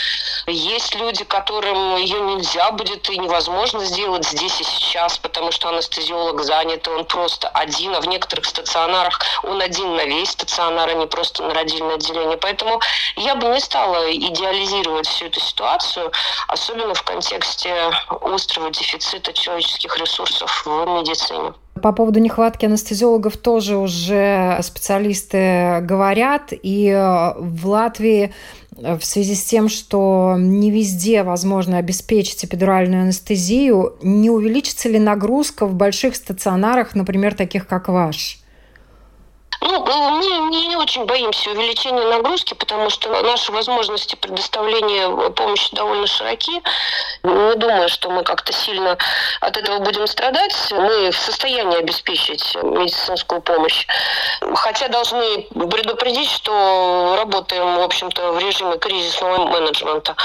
есть 0.47 0.95
люди, 0.95 1.23
которым 1.23 1.97
ее 1.97 2.19
нельзя 2.21 2.71
будет 2.71 3.09
и 3.09 3.17
невозможно 3.17 3.83
сделать 3.85 4.25
здесь 4.25 4.59
и 4.61 4.63
сейчас, 4.63 5.17
потому 5.17 5.51
что 5.51 5.69
анестезиолог 5.69 6.41
занят, 6.41 6.87
и 6.87 6.89
он 6.89 7.05
просто 7.05 7.49
один 7.49 7.90
один, 7.91 7.95
а 7.95 8.01
в 8.01 8.07
некоторых 8.07 8.45
стационарах 8.45 9.19
он 9.43 9.61
один 9.61 9.95
на 9.95 10.05
весь 10.05 10.29
стационар, 10.29 10.89
а 10.89 10.93
не 10.93 11.07
просто 11.07 11.43
на 11.43 11.53
родильное 11.53 11.95
отделение. 11.95 12.37
Поэтому 12.37 12.79
я 13.17 13.35
бы 13.35 13.47
не 13.47 13.59
стала 13.59 14.11
идеализировать 14.11 15.07
всю 15.07 15.25
эту 15.25 15.39
ситуацию, 15.39 16.11
особенно 16.47 16.93
в 16.93 17.03
контексте 17.03 17.73
острого 18.21 18.71
дефицита 18.71 19.33
человеческих 19.33 19.97
ресурсов 19.97 20.65
в 20.65 20.85
медицине. 20.85 21.53
По 21.81 21.93
поводу 21.93 22.19
нехватки 22.19 22.65
анестезиологов 22.65 23.37
тоже 23.37 23.77
уже 23.77 24.59
специалисты 24.61 25.79
говорят. 25.81 26.49
И 26.51 26.91
в 27.37 27.67
Латвии 27.67 28.33
в 28.81 29.01
связи 29.01 29.35
с 29.35 29.43
тем, 29.43 29.69
что 29.69 30.35
не 30.37 30.71
везде 30.71 31.23
возможно 31.23 31.77
обеспечить 31.77 32.43
эпидуральную 32.43 33.03
анестезию, 33.03 33.95
не 34.01 34.29
увеличится 34.29 34.89
ли 34.89 34.99
нагрузка 34.99 35.65
в 35.65 35.73
больших 35.75 36.15
стационарах, 36.15 36.95
например, 36.95 37.35
таких 37.35 37.67
как 37.67 37.87
ваш? 37.87 38.40
Ну, 39.61 39.85
мы 39.85 40.49
не 40.49 40.75
очень 40.75 41.05
боимся 41.05 41.51
увеличения 41.51 42.03
нагрузки, 42.05 42.55
потому 42.55 42.89
что 42.89 43.09
наши 43.21 43.51
возможности 43.51 44.15
предоставления 44.15 45.07
помощи 45.31 45.75
довольно 45.75 46.07
широки. 46.07 46.61
Не 47.23 47.55
думаю, 47.55 47.87
что 47.87 48.09
мы 48.09 48.23
как-то 48.23 48.53
сильно 48.53 48.97
от 49.39 49.57
этого 49.57 49.79
будем 49.79 50.07
страдать. 50.07 50.55
Мы 50.71 51.11
в 51.11 51.17
состоянии 51.17 51.77
обеспечить 51.77 52.55
медицинскую 52.55 53.41
помощь. 53.41 53.85
Хотя 54.55 54.87
должны 54.87 55.43
предупредить, 55.51 56.29
что 56.29 57.15
работаем, 57.17 57.77
в 57.77 57.81
общем-то, 57.81 58.31
в 58.31 58.39
режиме 58.39 58.77
кризисного 58.79 59.45
менеджмента. 59.45 60.15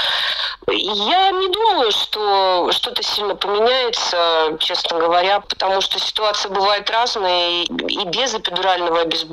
Я 0.69 1.29
не 1.29 1.47
думаю, 1.47 1.91
что 1.91 2.71
что-то 2.71 3.03
сильно 3.03 3.35
поменяется, 3.35 4.57
честно 4.59 4.97
говоря, 4.97 5.41
потому 5.41 5.79
что 5.81 5.99
ситуация 5.99 6.49
бывает 6.49 6.89
разная, 6.89 7.63
и 7.63 8.05
без 8.05 8.33
эпидурального 8.33 9.01
обезболивания 9.01 9.26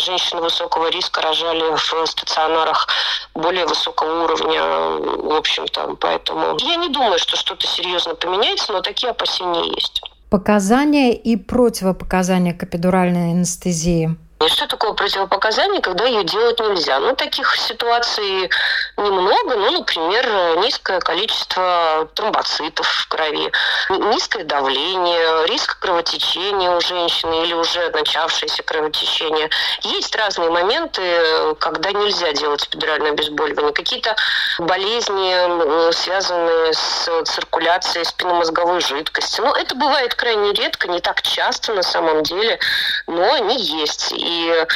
женщины 0.00 0.40
высокого 0.40 0.90
риска 0.90 1.20
рожали 1.22 1.76
в 1.76 2.06
стационарах 2.06 2.88
более 3.34 3.66
высокого 3.66 4.24
уровня, 4.24 4.62
в 4.62 5.36
общем-то. 5.36 5.96
Поэтому 6.00 6.56
я 6.58 6.76
не 6.76 6.88
думаю, 6.88 7.18
что 7.18 7.36
что-то 7.36 7.66
серьезно 7.66 8.14
поменяется, 8.14 8.72
но 8.72 8.80
такие 8.80 9.10
опасения 9.10 9.64
есть. 9.74 10.02
Показания 10.30 11.14
и 11.14 11.36
противопоказания 11.36 12.54
к 12.54 12.62
эпидуральной 12.62 13.32
анестезии– 13.32 14.16
и 14.44 14.48
что 14.48 14.66
такое 14.66 14.92
противопоказание, 14.92 15.80
когда 15.80 16.04
ее 16.04 16.24
делать 16.24 16.58
нельзя? 16.60 16.98
Ну, 16.98 17.14
таких 17.14 17.56
ситуаций 17.56 18.50
немного. 18.96 19.56
Ну, 19.56 19.70
например, 19.70 20.58
низкое 20.58 21.00
количество 21.00 22.08
тромбоцитов 22.14 22.86
в 22.86 23.08
крови, 23.08 23.52
низкое 23.90 24.44
давление, 24.44 25.46
риск 25.46 25.78
кровотечения 25.78 26.70
у 26.70 26.80
женщины 26.80 27.44
или 27.44 27.54
уже 27.54 27.90
начавшееся 27.90 28.62
кровотечение. 28.62 29.50
Есть 29.82 30.14
разные 30.16 30.50
моменты, 30.50 31.54
когда 31.58 31.92
нельзя 31.92 32.32
делать 32.32 32.66
эпидуральное 32.66 33.12
обезболивание. 33.12 33.72
Какие-то 33.72 34.16
болезни, 34.58 35.92
связанные 35.92 36.72
с 36.72 37.08
циркуляцией 37.24 38.04
спинномозговой 38.04 38.80
жидкости. 38.80 39.40
Ну, 39.40 39.52
это 39.54 39.74
бывает 39.74 40.14
крайне 40.14 40.52
редко, 40.52 40.88
не 40.88 41.00
так 41.00 41.22
часто 41.22 41.72
на 41.74 41.82
самом 41.82 42.22
деле, 42.22 42.58
но 43.06 43.32
они 43.34 43.56
есть. 43.56 44.12
И 44.12 44.31
и 44.32 44.48
э, 44.50 44.66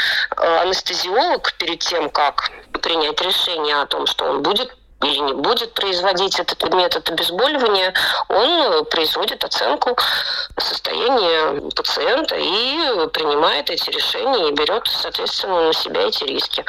анестезиолог 0.63 1.53
перед 1.59 1.81
тем, 1.81 2.11
как 2.11 2.51
принять 2.83 3.21
решение 3.21 3.81
о 3.81 3.87
том, 3.87 4.07
что 4.07 4.25
он 4.25 4.43
будет 4.43 4.73
или 5.03 5.19
не 5.19 5.35
будет 5.35 5.75
производить 5.75 6.39
этот 6.41 6.73
метод 6.73 7.09
обезболивания, 7.11 7.93
он 8.29 8.85
производит 8.87 9.45
оценку 9.45 9.97
состояния 10.59 11.61
пациента 11.73 12.35
и 12.37 13.07
принимает 13.13 13.69
эти 13.69 13.91
решения 13.91 14.49
и 14.49 14.53
берет, 14.53 14.87
соответственно, 14.87 15.67
на 15.67 15.73
себя 15.75 16.03
эти 16.03 16.25
риски. 16.25 16.65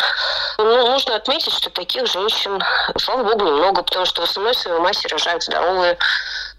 Ну, 0.58 0.88
нужно 0.88 1.16
отметить, 1.16 1.54
что 1.54 1.70
таких 1.70 2.06
женщин, 2.08 2.62
слава 2.98 3.24
богу, 3.24 3.46
немного, 3.46 3.82
потому 3.82 4.06
что 4.06 4.22
в 4.22 4.26
основной 4.26 4.54
своей 4.54 4.80
массе 4.80 5.08
рожают 5.08 5.44
здоровые, 5.44 5.98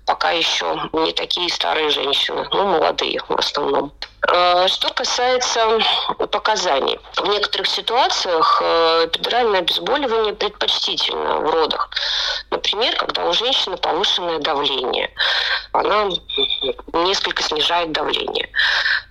пока 0.06 0.30
еще 0.30 0.88
не 0.92 1.12
такие 1.12 1.50
старые 1.50 1.90
женщины, 1.90 2.48
ну, 2.50 2.64
молодые 2.64 3.20
в 3.28 3.38
основном. 3.38 3.92
Э, 4.26 4.66
что 4.66 4.92
касается 4.92 5.78
показаний. 6.32 6.98
В 7.16 7.28
некоторых 7.28 7.68
ситуациях 7.68 8.60
э, 8.60 9.06
эпидуральное 9.06 9.60
обезболивание 9.60 10.34
предпочтительно 10.34 11.38
в 11.38 11.50
родах. 11.50 11.90
Например, 12.50 12.96
когда 12.96 13.24
у 13.26 13.32
женщины 13.32 13.76
повышенное 13.76 14.38
давление. 14.38 15.10
Она 15.72 16.08
несколько 16.92 17.42
снижает 17.42 17.92
давление. 17.92 18.50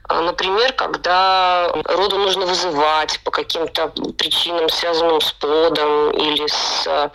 А, 0.09 0.21
например, 0.21 0.71
когда 0.73 1.69
роду 1.83 2.17
нужно 2.17 2.45
вызывать 2.45 3.19
по 3.23 3.31
каким-то 3.31 3.89
причинам, 4.17 4.69
связанным 4.69 5.19
с 5.19 5.31
плодом 5.33 6.11
или 6.11 6.47
с 6.47 6.87
э, 6.87 7.09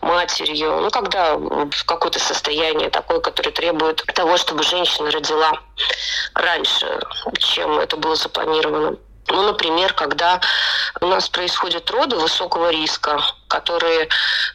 матерью, 0.00 0.80
ну, 0.80 0.90
когда 0.90 1.38
какое-то 1.86 2.18
состояние 2.18 2.90
такое, 2.90 3.20
которое 3.20 3.52
требует 3.52 4.04
того, 4.14 4.36
чтобы 4.36 4.64
женщина 4.64 5.10
родила 5.10 5.52
раньше, 6.34 7.00
чем 7.38 7.78
это 7.78 7.96
было 7.96 8.16
запланировано. 8.16 8.96
Ну, 9.28 9.42
например, 9.42 9.94
когда 9.94 10.40
у 11.00 11.06
нас 11.06 11.28
происходят 11.28 11.88
роды 11.90 12.16
высокого 12.16 12.70
риска, 12.70 13.22
которые 13.48 14.08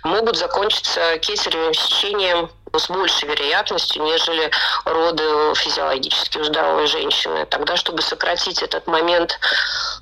могут 0.04 0.36
закончиться 0.38 1.18
кесаревым 1.20 1.74
сечением 1.74 2.52
с 2.74 2.90
большей 2.90 3.30
вероятностью, 3.30 4.04
нежели 4.04 4.52
роды 4.86 5.56
физиологически 5.56 6.38
у 6.38 6.44
здоровой 6.44 6.86
женщины. 6.86 7.46
Тогда, 7.46 7.78
чтобы 7.78 8.02
сократить 8.02 8.62
этот 8.62 8.86
момент 8.88 9.40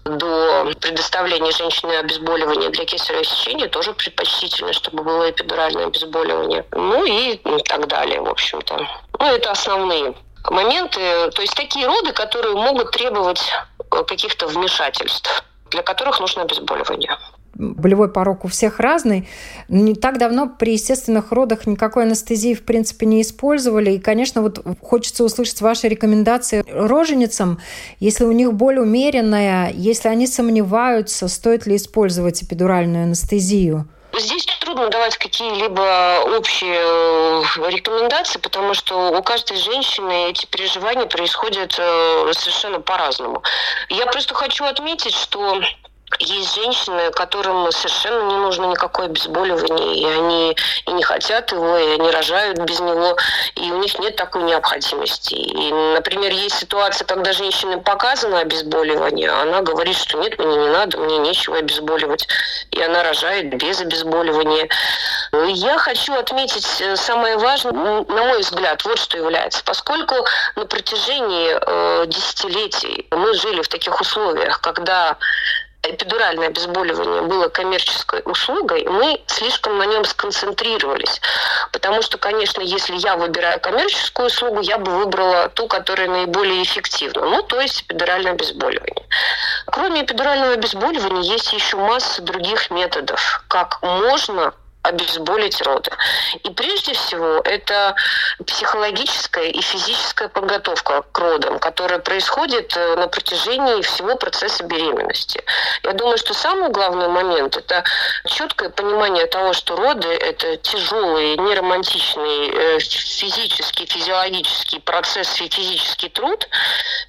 до 0.04 0.72
предоставления 0.82 1.52
женщины 1.52 1.94
обезболивания 1.94 2.70
для 2.70 2.86
кесарево 2.86 3.24
сечения, 3.24 3.68
тоже 3.68 3.94
предпочтительно, 3.94 4.74
чтобы 4.74 5.04
было 5.04 5.30
эпидуральное 5.30 5.86
обезболивание. 5.86 6.66
Ну 6.72 7.06
и 7.06 7.38
так 7.66 7.88
далее, 7.88 8.20
в 8.20 8.30
общем-то. 8.30 8.88
Ну, 9.20 9.26
это 9.26 9.52
основные 9.52 10.16
моменты, 10.52 11.00
то 11.32 11.42
есть 11.42 11.56
такие 11.56 11.88
роды, 11.88 12.14
которые 12.14 12.56
могут 12.56 12.92
требовать 12.92 13.52
э, 13.92 14.04
каких-то 14.04 14.48
вмешательств, 14.48 15.44
для 15.72 15.84
которых 15.84 16.20
нужно 16.20 16.44
обезболивание 16.44 17.18
болевой 17.56 18.12
порог 18.12 18.46
у 18.46 18.48
всех 18.48 18.80
разный. 18.80 19.28
Не 19.70 19.96
так 19.96 20.18
давно 20.18 20.50
при 20.50 20.74
естественных 20.74 21.32
родах 21.32 21.66
никакой 21.66 22.04
анестезии, 22.04 22.54
в 22.54 22.64
принципе, 22.64 23.06
не 23.06 23.22
использовали. 23.22 23.92
И, 23.92 24.00
конечно, 24.00 24.42
вот 24.42 24.64
хочется 24.82 25.24
услышать 25.24 25.62
ваши 25.62 25.88
рекомендации 25.88 26.64
роженицам, 26.68 27.60
если 28.00 28.26
у 28.26 28.32
них 28.32 28.54
боль 28.54 28.80
умеренная, 28.80 29.72
если 29.72 30.10
они 30.10 30.28
сомневаются, 30.28 31.28
стоит 31.28 31.66
ли 31.66 31.78
использовать 31.78 32.44
эпидуральную 32.44 33.06
анестезию. 33.06 33.88
Здесь 34.18 34.46
трудно 34.60 34.90
давать 34.90 35.18
какие-либо 35.18 36.24
общие 36.38 36.80
э, 36.80 37.70
рекомендации, 37.70 38.40
потому 38.40 38.74
что 38.74 39.10
у 39.12 39.22
каждой 39.22 39.58
женщины 39.58 40.30
эти 40.30 40.46
переживания 40.46 41.06
происходят 41.06 41.76
э, 41.78 42.32
совершенно 42.34 42.80
по-разному. 42.80 43.44
Я 43.90 44.06
просто 44.06 44.34
хочу 44.34 44.64
отметить, 44.64 45.14
что 45.14 45.62
есть 46.20 46.56
женщины, 46.56 47.12
которым 47.12 47.72
совершенно 47.72 48.30
не 48.30 48.36
нужно 48.36 48.66
никакое 48.66 49.08
обезболивание, 49.08 49.96
и 49.96 50.06
они 50.06 50.58
и 50.86 50.92
не 50.92 51.04
хотят 51.04 51.52
его, 51.52 51.78
и 51.78 51.94
они 51.94 52.10
рожают 52.12 52.58
без 52.60 52.80
него, 52.80 53.16
и 53.56 53.72
у 53.72 53.78
них 53.78 53.98
нет 54.00 54.16
такой 54.16 54.44
необходимости. 54.44 55.36
И, 55.36 55.72
например, 55.72 56.32
есть 56.32 56.60
ситуация, 56.60 57.06
когда 57.06 57.34
женщине 57.34 57.78
показано 57.78 58.40
обезболивание, 58.40 59.30
а 59.30 59.42
она 59.44 59.62
говорит, 59.62 59.98
что 59.98 60.18
нет, 60.18 60.38
мне 60.40 60.56
не 60.56 60.70
надо, 60.70 60.98
мне 60.98 61.18
нечего 61.20 61.58
обезболивать, 61.58 62.28
и 62.72 62.82
она 62.82 63.04
рожает 63.04 63.56
без 63.56 63.82
обезболивания. 63.82 64.70
Я 65.48 65.78
хочу 65.78 66.14
отметить 66.14 66.82
э, 66.82 66.96
самое 66.96 67.38
важное, 67.38 67.74
на 67.74 68.24
мой 68.24 68.40
взгляд, 68.40 68.84
вот 68.86 69.00
что 69.00 69.18
является. 69.18 69.64
Поскольку 69.64 70.16
на 70.56 70.66
протяжении 70.66 71.56
э, 71.60 72.06
десятилетий 72.08 73.08
мы 73.12 73.34
жили 73.34 73.62
в 73.62 73.68
таких 73.68 74.00
условиях, 74.00 74.62
когда 74.62 75.18
эпидуральное 75.90 76.48
обезболивание 76.48 77.22
было 77.24 77.50
коммерческой 77.50 78.22
услугой, 78.26 78.86
мы 78.86 79.22
слишком 79.28 79.78
на 79.78 79.86
нем 79.86 80.06
сконцентрировались. 80.06 81.22
Потому 81.72 82.02
что, 82.02 82.18
конечно, 82.18 82.62
если 82.62 82.96
я 82.96 83.16
выбираю 83.18 83.60
коммерческую 83.60 84.28
услугу, 84.28 84.62
я 84.62 84.78
бы 84.78 84.92
выбрала 84.92 85.50
ту, 85.50 85.68
которая 85.68 86.08
наиболее 86.08 86.64
эффективна. 86.64 87.26
Ну, 87.26 87.42
то 87.42 87.60
есть 87.60 87.84
эпидуральное 87.84 88.34
обезболивание. 88.34 89.06
Кроме 89.68 90.04
эпидурального 90.04 90.54
обезболивания 90.54 91.22
есть 91.22 91.52
еще 91.54 91.78
масса 91.78 92.22
других 92.22 92.70
методов, 92.72 93.44
как 93.48 93.82
можно 93.82 94.54
обезболить 94.88 95.62
роды. 95.62 95.92
И 96.44 96.50
прежде 96.52 96.94
всего 96.94 97.42
это 97.44 97.96
психологическая 98.46 99.46
и 99.46 99.62
физическая 99.62 100.30
подготовка 100.30 101.04
к 101.12 101.20
родам, 101.20 101.60
которая 101.60 102.00
происходит 102.00 102.76
э, 102.76 102.96
на 102.96 103.08
протяжении 103.08 103.82
всего 103.82 104.16
процесса 104.16 104.64
беременности. 104.64 105.44
Я 105.84 105.94
думаю, 105.94 106.18
что 106.18 106.34
самый 106.34 106.70
главный 106.70 107.08
момент– 107.08 107.58
это 107.58 107.84
четкое 108.28 108.70
понимание 108.70 109.26
того, 109.26 109.54
что 109.54 109.76
роды– 109.76 110.08
это 110.10 110.58
тяжелый, 110.58 111.38
неромантичный 111.38 112.50
э, 112.50 112.80
физический, 112.80 113.86
физиологический 113.86 114.80
процесс 114.82 115.42
и 115.42 115.50
физический 115.50 116.10
труд. 116.10 116.48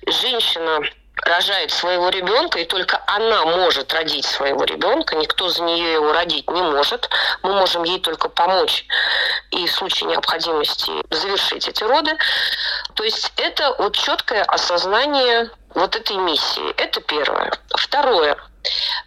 Женщина 0.07 0.81
рожает 1.27 1.71
своего 1.71 2.09
ребенка, 2.09 2.59
и 2.59 2.65
только 2.65 3.03
она 3.07 3.45
может 3.45 3.93
родить 3.93 4.25
своего 4.25 4.65
ребенка, 4.65 5.17
никто 5.17 5.49
за 5.49 5.63
нее 5.63 5.95
его 5.95 6.13
родить 6.13 6.49
не 6.51 6.63
может. 6.63 7.09
Мы 7.43 7.55
можем 7.55 7.85
ей 7.85 8.01
только 8.01 8.29
помочь 8.29 8.87
и 9.51 9.67
в 9.67 9.73
случае 9.73 10.11
необходимости 10.11 10.93
завершить 11.11 11.69
эти 11.69 11.85
роды. 11.85 12.17
То 12.95 13.05
есть 13.05 13.33
это 13.37 13.75
вот 13.79 13.97
четкое 13.97 14.43
осознание 14.45 15.51
вот 15.75 15.95
этой 15.97 16.17
миссии. 16.17 16.71
Это 16.77 17.01
первое. 17.01 17.53
Второе. 17.75 18.37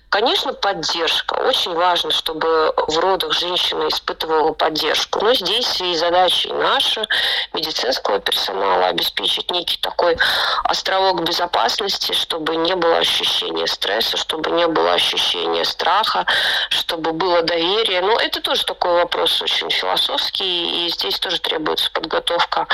Конечно, 0.09 0.53
поддержка. 0.53 1.35
Очень 1.35 1.75
важно, 1.75 2.09
чтобы 2.09 2.73
в 2.75 2.97
родах 2.97 3.31
женщина 3.33 3.87
испытывала 3.89 4.53
поддержку. 4.53 5.23
Но 5.23 5.35
здесь 5.35 5.79
и 5.81 5.95
задача 5.95 6.51
наша, 6.51 7.05
медицинского 7.53 8.19
персонала, 8.19 8.87
обеспечить 8.87 9.51
некий 9.51 9.77
такой 9.77 10.17
островок 10.63 11.23
безопасности, 11.23 12.13
чтобы 12.13 12.55
не 12.55 12.75
было 12.75 12.97
ощущения 12.97 13.67
стресса, 13.67 14.17
чтобы 14.17 14.49
не 14.49 14.67
было 14.67 14.93
ощущения 14.93 15.63
страха, 15.63 16.25
чтобы 16.69 17.11
было 17.11 17.43
доверие. 17.43 18.01
Но 18.01 18.19
это 18.19 18.41
тоже 18.41 18.65
такой 18.65 18.93
вопрос 18.93 19.39
очень 19.43 19.69
философский, 19.69 20.87
и 20.87 20.89
здесь 20.89 21.19
тоже 21.19 21.39
требуется 21.39 21.91
подготовка 21.91 22.65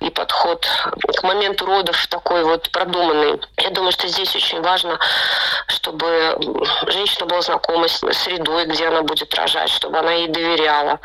и 0.00 0.10
подход 0.10 0.66
к 1.16 1.22
моменту 1.22 1.64
родов 1.64 2.08
такой 2.08 2.42
вот 2.42 2.70
продуманный. 2.70 3.40
Я 3.58 3.70
думаю, 3.70 3.92
что 3.92 4.08
здесь 4.08 4.34
очень 4.34 4.60
важно, 4.62 4.98
чтобы 5.68 6.36
женщина 6.88 7.26
была 7.26 7.42
знакома 7.42 7.88
с 7.88 8.00
средой, 8.12 8.66
где 8.66 8.88
она 8.88 9.02
будет 9.02 9.34
рожать, 9.34 9.70
чтобы 9.70 9.98
она 9.98 10.12
ей 10.12 10.28
доверяла. 10.28 11.00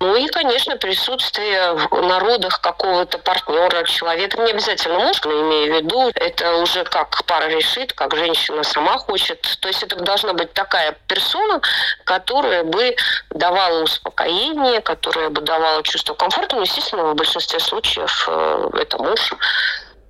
Ну 0.00 0.14
и, 0.16 0.26
конечно, 0.28 0.76
присутствие 0.76 1.72
в 1.74 2.02
народах 2.02 2.60
какого-то 2.60 3.18
партнера, 3.18 3.84
человека, 3.84 4.40
не 4.42 4.50
обязательно 4.50 4.98
муж, 4.98 5.20
но 5.24 5.32
имею 5.32 5.72
в 5.72 5.76
виду, 5.76 6.10
это 6.14 6.56
уже 6.56 6.84
как 6.84 7.24
пара 7.24 7.48
решит, 7.48 7.92
как 7.92 8.14
женщина 8.14 8.62
сама 8.64 8.98
хочет. 8.98 9.40
То 9.60 9.68
есть 9.68 9.82
это 9.82 9.96
должна 9.96 10.32
быть 10.32 10.52
такая 10.52 10.96
персона, 11.06 11.60
которая 12.04 12.64
бы 12.64 12.96
давала 13.30 13.82
успокоение, 13.84 14.80
которая 14.80 15.30
бы 15.30 15.40
давала 15.40 15.82
чувство 15.82 16.14
комфорта. 16.14 16.56
Ну, 16.56 16.62
естественно, 16.62 17.04
в 17.04 17.14
большинстве 17.14 17.60
случаев 17.60 18.28
э, 18.28 18.70
это 18.80 18.98
муж 18.98 19.32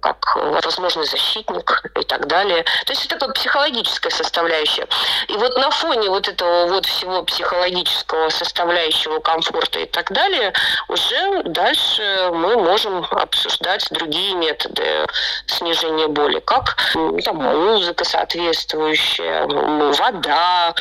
как 0.04 0.36
возможный 0.36 1.06
защитник 1.06 1.82
и 1.98 2.04
так 2.04 2.26
далее. 2.26 2.62
То 2.84 2.92
есть 2.92 3.06
это 3.06 3.16
такая 3.18 3.32
психологическая 3.32 4.12
составляющая. 4.12 4.86
И 5.28 5.32
вот 5.32 5.56
на 5.56 5.70
фоне 5.70 6.10
вот 6.10 6.28
этого 6.28 6.66
вот 6.66 6.84
всего 6.84 7.22
психологического 7.22 8.28
составляющего 8.28 9.20
комфорта 9.20 9.80
и 9.80 9.86
так 9.86 10.12
далее, 10.12 10.52
уже 10.88 11.42
дальше 11.44 12.30
мы 12.34 12.56
можем 12.56 13.06
обсуждать 13.12 13.86
другие 13.92 14.34
методы 14.34 15.06
снижения 15.46 16.08
боли, 16.08 16.40
как 16.40 16.76
там, 17.24 17.36
музыка 17.36 18.04
соответствующая, 18.04 19.46
вода, 19.46 20.74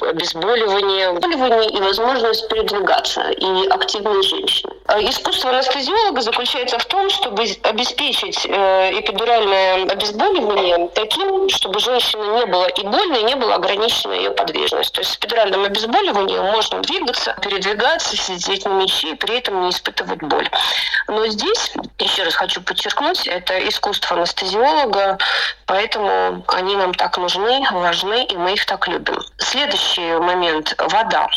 обезболивание, 0.00 1.08
обезболивание 1.08 1.70
и 1.70 1.80
возможность 1.80 2.48
передвигаться, 2.48 3.28
и 3.30 3.66
активность 3.70 4.28
женщины. 4.28 4.72
А 4.86 5.02
искусство 5.02 5.50
анестезиолога 5.50 6.20
заключается 6.20 6.78
в 6.78 6.84
том, 6.84 7.10
чтобы 7.10 7.42
обеспечить 7.64 8.46
э, 8.46 8.67
Э, 8.67 8.67
эпидуральное 8.92 9.84
обезболивание 9.84 10.88
таким, 10.94 11.48
чтобы 11.48 11.80
женщине 11.80 12.26
не 12.28 12.46
было 12.46 12.66
и 12.66 12.82
больно, 12.82 13.16
и 13.16 13.22
не 13.22 13.34
была 13.34 13.56
ограничена 13.56 14.12
ее 14.12 14.30
подвижность. 14.30 14.92
То 14.92 15.00
есть 15.00 15.12
с 15.12 15.16
эпидуральным 15.16 15.64
обезболиванием 15.64 16.44
можно 16.44 16.80
двигаться, 16.80 17.36
передвигаться, 17.42 18.16
сидеть 18.16 18.64
на 18.64 18.70
мече 18.70 19.10
и 19.10 19.14
при 19.14 19.38
этом 19.38 19.62
не 19.62 19.70
испытывать 19.70 20.20
боль. 20.20 20.48
Но 21.06 21.26
здесь, 21.26 21.72
еще 21.98 22.24
раз 22.24 22.34
хочу 22.34 22.60
подчеркнуть, 22.60 23.26
это 23.26 23.58
искусство 23.68 24.16
анестезиолога, 24.16 25.18
поэтому 25.66 26.44
они 26.48 26.76
нам 26.76 26.92
так 26.94 27.16
нужны, 27.18 27.62
важны, 27.72 28.24
и 28.24 28.36
мы 28.36 28.52
их 28.52 28.66
так 28.66 28.86
любим. 28.88 29.18
Следующий 29.38 30.18
момент– 30.18 30.74
вода. 30.78 31.28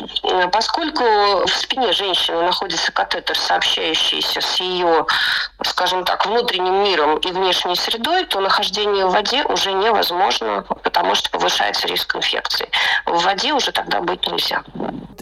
Поскольку 0.51 1.03
в 1.45 1.49
спине 1.49 1.93
женщины 1.93 2.41
находится 2.41 2.91
катетер, 2.91 3.37
сообщающийся 3.37 4.41
с 4.41 4.59
ее, 4.59 5.05
скажем 5.63 6.03
так, 6.03 6.25
внутренним 6.25 6.83
миром 6.83 7.19
и 7.25 7.31
внешней 7.31 7.75
средой, 7.75 8.25
то 8.25 8.39
нахождение 8.39 9.05
в 9.05 9.11
воде 9.11 9.43
уже 9.45 9.71
невозможно, 9.73 10.65
потому 10.83 11.15
что 11.15 11.29
повышается 11.29 11.87
риск 11.87 12.15
инфекции. 12.15 12.69
В 13.05 13.23
воде 13.23 13.53
уже 13.53 13.71
тогда 13.71 14.01
быть 14.01 14.27
нельзя. 14.27 14.63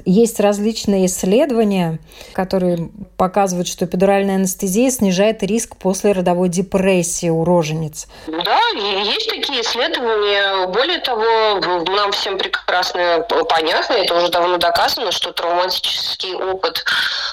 Есть 0.10 0.40
различные 0.40 1.06
исследования, 1.06 2.00
которые 2.34 2.90
показывают, 3.16 3.68
что 3.68 3.86
эпидуральная 3.86 4.38
анестезия 4.38 4.90
снижает 4.90 5.44
риск 5.44 5.78
после 5.78 6.14
родовой 6.14 6.50
депрессии 6.50 7.30
у 7.30 7.44
рожениц. 7.44 8.08
Да, 8.26 8.60
есть 8.76 9.30
такие 9.30 9.62
исследования. 9.62 10.66
Более 10.66 10.98
того, 10.98 11.86
нам 11.94 12.12
всем 12.12 12.40
прекрасно 12.40 13.24
понятно, 13.48 13.94
это 13.94 14.16
уже 14.16 14.30
давно 14.30 14.58
доказано, 14.58 15.12
что 15.12 15.32
травматический 15.32 16.34
опыт 16.34 16.84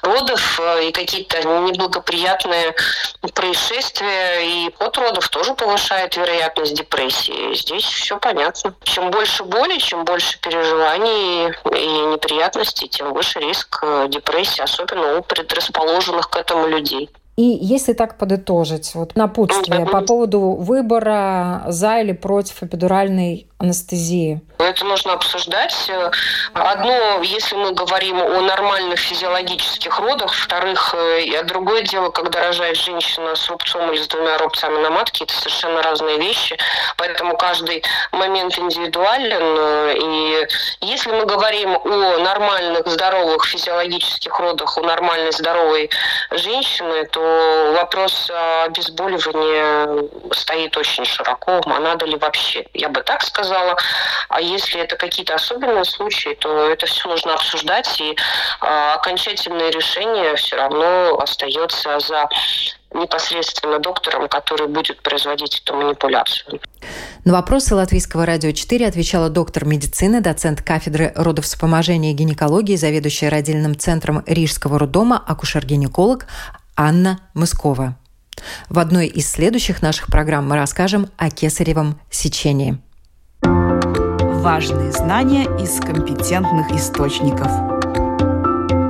родов 0.02 0.60
э, 0.60 0.88
и 0.88 0.92
какие-то 0.92 1.42
неблагоприятные 1.42 2.74
происшествия 3.32 4.40
и 4.42 4.70
от 4.78 4.98
родов 4.98 5.30
тоже 5.30 5.54
повышает 5.54 6.14
вероятность 6.14 6.74
депрессии. 6.74 7.54
Здесь 7.54 7.84
все 7.84 8.18
понятно. 8.18 8.74
Чем 8.84 9.10
больше 9.10 9.44
боли, 9.44 9.78
чем 9.78 10.04
больше 10.04 10.38
переживаний 10.40 11.54
и 11.72 12.12
неприятностей, 12.12 12.65
тем 12.74 13.12
выше 13.12 13.40
риск 13.40 13.80
э, 13.82 14.08
депрессии, 14.08 14.62
особенно 14.62 15.18
у 15.18 15.22
предрасположенных 15.22 16.30
к 16.30 16.36
этому 16.36 16.66
людей. 16.66 17.10
И 17.36 17.42
если 17.42 17.92
так 17.92 18.16
подытожить, 18.16 18.94
вот 18.94 19.14
напутствие 19.14 19.84
по 19.84 20.00
поводу 20.00 20.40
выбора 20.52 21.64
за 21.68 22.00
или 22.00 22.12
против 22.12 22.62
эпидуральной 22.62 23.46
анестезии? 23.58 24.40
Это 24.58 24.84
нужно 24.84 25.14
обсуждать. 25.14 25.90
Одно, 26.52 27.20
если 27.22 27.56
мы 27.56 27.72
говорим 27.72 28.20
о 28.20 28.40
нормальных 28.40 28.98
физиологических 29.00 29.98
родах, 29.98 30.32
вторых, 30.32 30.94
а 30.94 31.42
другое 31.44 31.82
дело, 31.82 32.10
когда 32.10 32.42
рожает 32.42 32.76
женщина 32.76 33.34
с 33.34 33.48
рубцом 33.48 33.90
или 33.92 34.02
с 34.02 34.08
двумя 34.08 34.36
рубцами 34.38 34.78
на 34.82 34.90
матке, 34.90 35.24
это 35.24 35.34
совершенно 35.34 35.82
разные 35.82 36.18
вещи, 36.18 36.56
поэтому 36.96 37.36
каждый 37.36 37.82
момент 38.12 38.58
индивидуален. 38.58 39.96
И 40.00 40.46
если 40.80 41.12
мы 41.12 41.24
говорим 41.24 41.76
о 41.76 42.18
нормальных, 42.18 42.86
здоровых 42.86 43.44
физиологических 43.44 44.38
родах, 44.38 44.76
у 44.76 44.82
нормальной, 44.82 45.32
здоровой 45.32 45.90
женщины, 46.30 47.06
то 47.06 47.74
вопрос 47.78 48.30
обезболивания 48.64 50.08
стоит 50.32 50.76
очень 50.76 51.04
широко, 51.04 51.60
а 51.64 51.80
надо 51.80 52.04
ли 52.06 52.16
вообще, 52.16 52.66
я 52.74 52.88
бы 52.88 53.02
так 53.02 53.22
сказала, 53.22 53.45
сказала. 53.46 53.76
А 54.28 54.40
если 54.40 54.80
это 54.80 54.96
какие-то 54.96 55.34
особенные 55.34 55.84
случаи, 55.84 56.36
то 56.40 56.68
это 56.68 56.86
все 56.86 57.08
нужно 57.08 57.34
обсуждать, 57.34 58.00
и 58.00 58.12
э, 58.12 58.92
окончательное 58.94 59.70
решение 59.70 60.34
все 60.36 60.56
равно 60.56 61.18
остается 61.18 61.98
за 62.00 62.28
непосредственно 62.92 63.78
доктором, 63.78 64.28
который 64.28 64.68
будет 64.68 65.02
производить 65.02 65.60
эту 65.62 65.74
манипуляцию. 65.74 66.60
На 67.24 67.32
вопросы 67.32 67.74
Латвийского 67.74 68.24
радио 68.24 68.52
4 68.52 68.86
отвечала 68.86 69.28
доктор 69.28 69.64
медицины, 69.64 70.20
доцент 70.20 70.62
кафедры 70.62 71.12
родовспоможения 71.14 72.12
и 72.12 72.14
гинекологии, 72.14 72.76
заведующая 72.76 73.28
родильным 73.28 73.78
центром 73.78 74.22
Рижского 74.26 74.78
роддома, 74.78 75.22
акушер-гинеколог 75.26 76.26
Анна 76.76 77.20
Мыскова. 77.34 77.96
В 78.68 78.78
одной 78.78 79.06
из 79.06 79.30
следующих 79.30 79.82
наших 79.82 80.06
программ 80.06 80.48
мы 80.48 80.56
расскажем 80.56 81.10
о 81.16 81.30
кесаревом 81.30 82.00
сечении 82.10 82.78
важные 84.46 84.92
знания 84.92 85.42
из 85.60 85.80
компетентных 85.80 86.70
источников. 86.70 87.48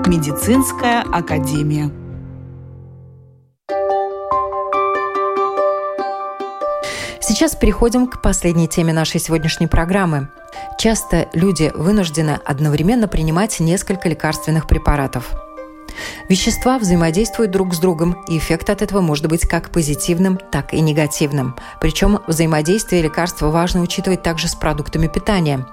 Медицинская 0.07 1.01
академия. 1.01 1.91
Сейчас 7.23 7.57
переходим 7.57 8.07
к 8.07 8.21
последней 8.21 8.69
теме 8.69 8.93
нашей 8.93 9.19
сегодняшней 9.19 9.67
программы. 9.67 10.29
Часто 10.77 11.27
люди 11.33 11.73
вынуждены 11.75 12.39
одновременно 12.45 13.09
принимать 13.09 13.59
несколько 13.59 14.11
лекарственных 14.11 14.69
препаратов– 14.69 15.33
Вещества 16.29 16.79
взаимодействуют 16.79 17.51
друг 17.51 17.75
с 17.75 17.79
другом, 17.79 18.25
и 18.29 18.39
эффект 18.39 18.71
от 18.71 18.83
этого 18.83 19.01
может 19.01 19.27
быть 19.27 19.43
как 19.43 19.71
позитивным, 19.71 20.39
так 20.39 20.75
и 20.75 20.81
негативным. 20.81 21.57
Причем 21.81 22.21
взаимодействие 22.27 23.03
лекарства 23.03 23.49
важно 23.49 23.81
учитывать 23.83 24.23
также 24.23 24.49
с 24.49 24.55
продуктами 24.55 25.07
питания. 25.07 25.67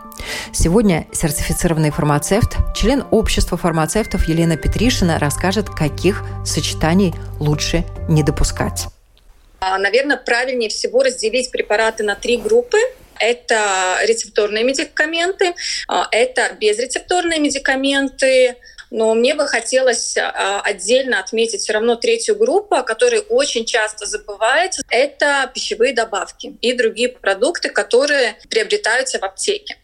Сегодня 0.52 1.08
сертифицированный 1.12 1.92
фармацевт, 1.92 2.56
член 2.76 3.04
общества 3.12 3.58
фармацевтов 3.58 4.28
Елена 4.28 4.58
Петришина 4.58 5.20
расскажет, 5.20 5.70
каких 5.70 6.24
сочетаний 6.46 7.14
лучше 7.40 7.84
не 8.08 8.24
допускать. 8.24 8.88
А, 9.60 9.78
Наверное, 9.78 10.18
правильнее 10.18 10.70
всего 10.70 11.04
разделить 11.04 11.52
препараты 11.52 12.04
на 12.04 12.16
три 12.16 12.38
группы 12.38 12.78
это 13.20 14.00
рецепторные 14.06 14.64
медикаменты, 14.64 15.54
а, 15.88 16.08
это 16.12 16.56
безрецепторные 16.60 17.40
медикаменты, 17.40 18.56
но 18.94 19.16
мне 19.16 19.34
бы 19.34 19.48
хотелось 19.48 20.16
а, 20.18 20.62
отдельно 20.62 21.20
отметить 21.20 21.62
все 21.62 21.74
равно 21.74 21.96
третью 21.96 22.36
группу, 22.36 22.76
о 22.76 22.84
которой 22.84 23.22
очень 23.28 23.66
часто 23.66 24.06
забывается. 24.06 24.84
Это 24.88 25.50
пищевые 25.52 25.96
добавки 25.96 26.56
и 26.62 26.74
другие 26.74 27.10
продукты, 27.10 27.70
которые 27.70 28.38
приобретаются 28.50 29.18
в 29.18 29.24
аптеке. 29.24 29.78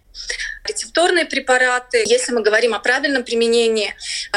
Рецепторные 0.64 1.26
препараты, 1.26 2.04
если 2.06 2.34
мы 2.34 2.44
говорим 2.44 2.76
о 2.76 2.80
правильном 2.80 3.24
применении, 3.24 3.96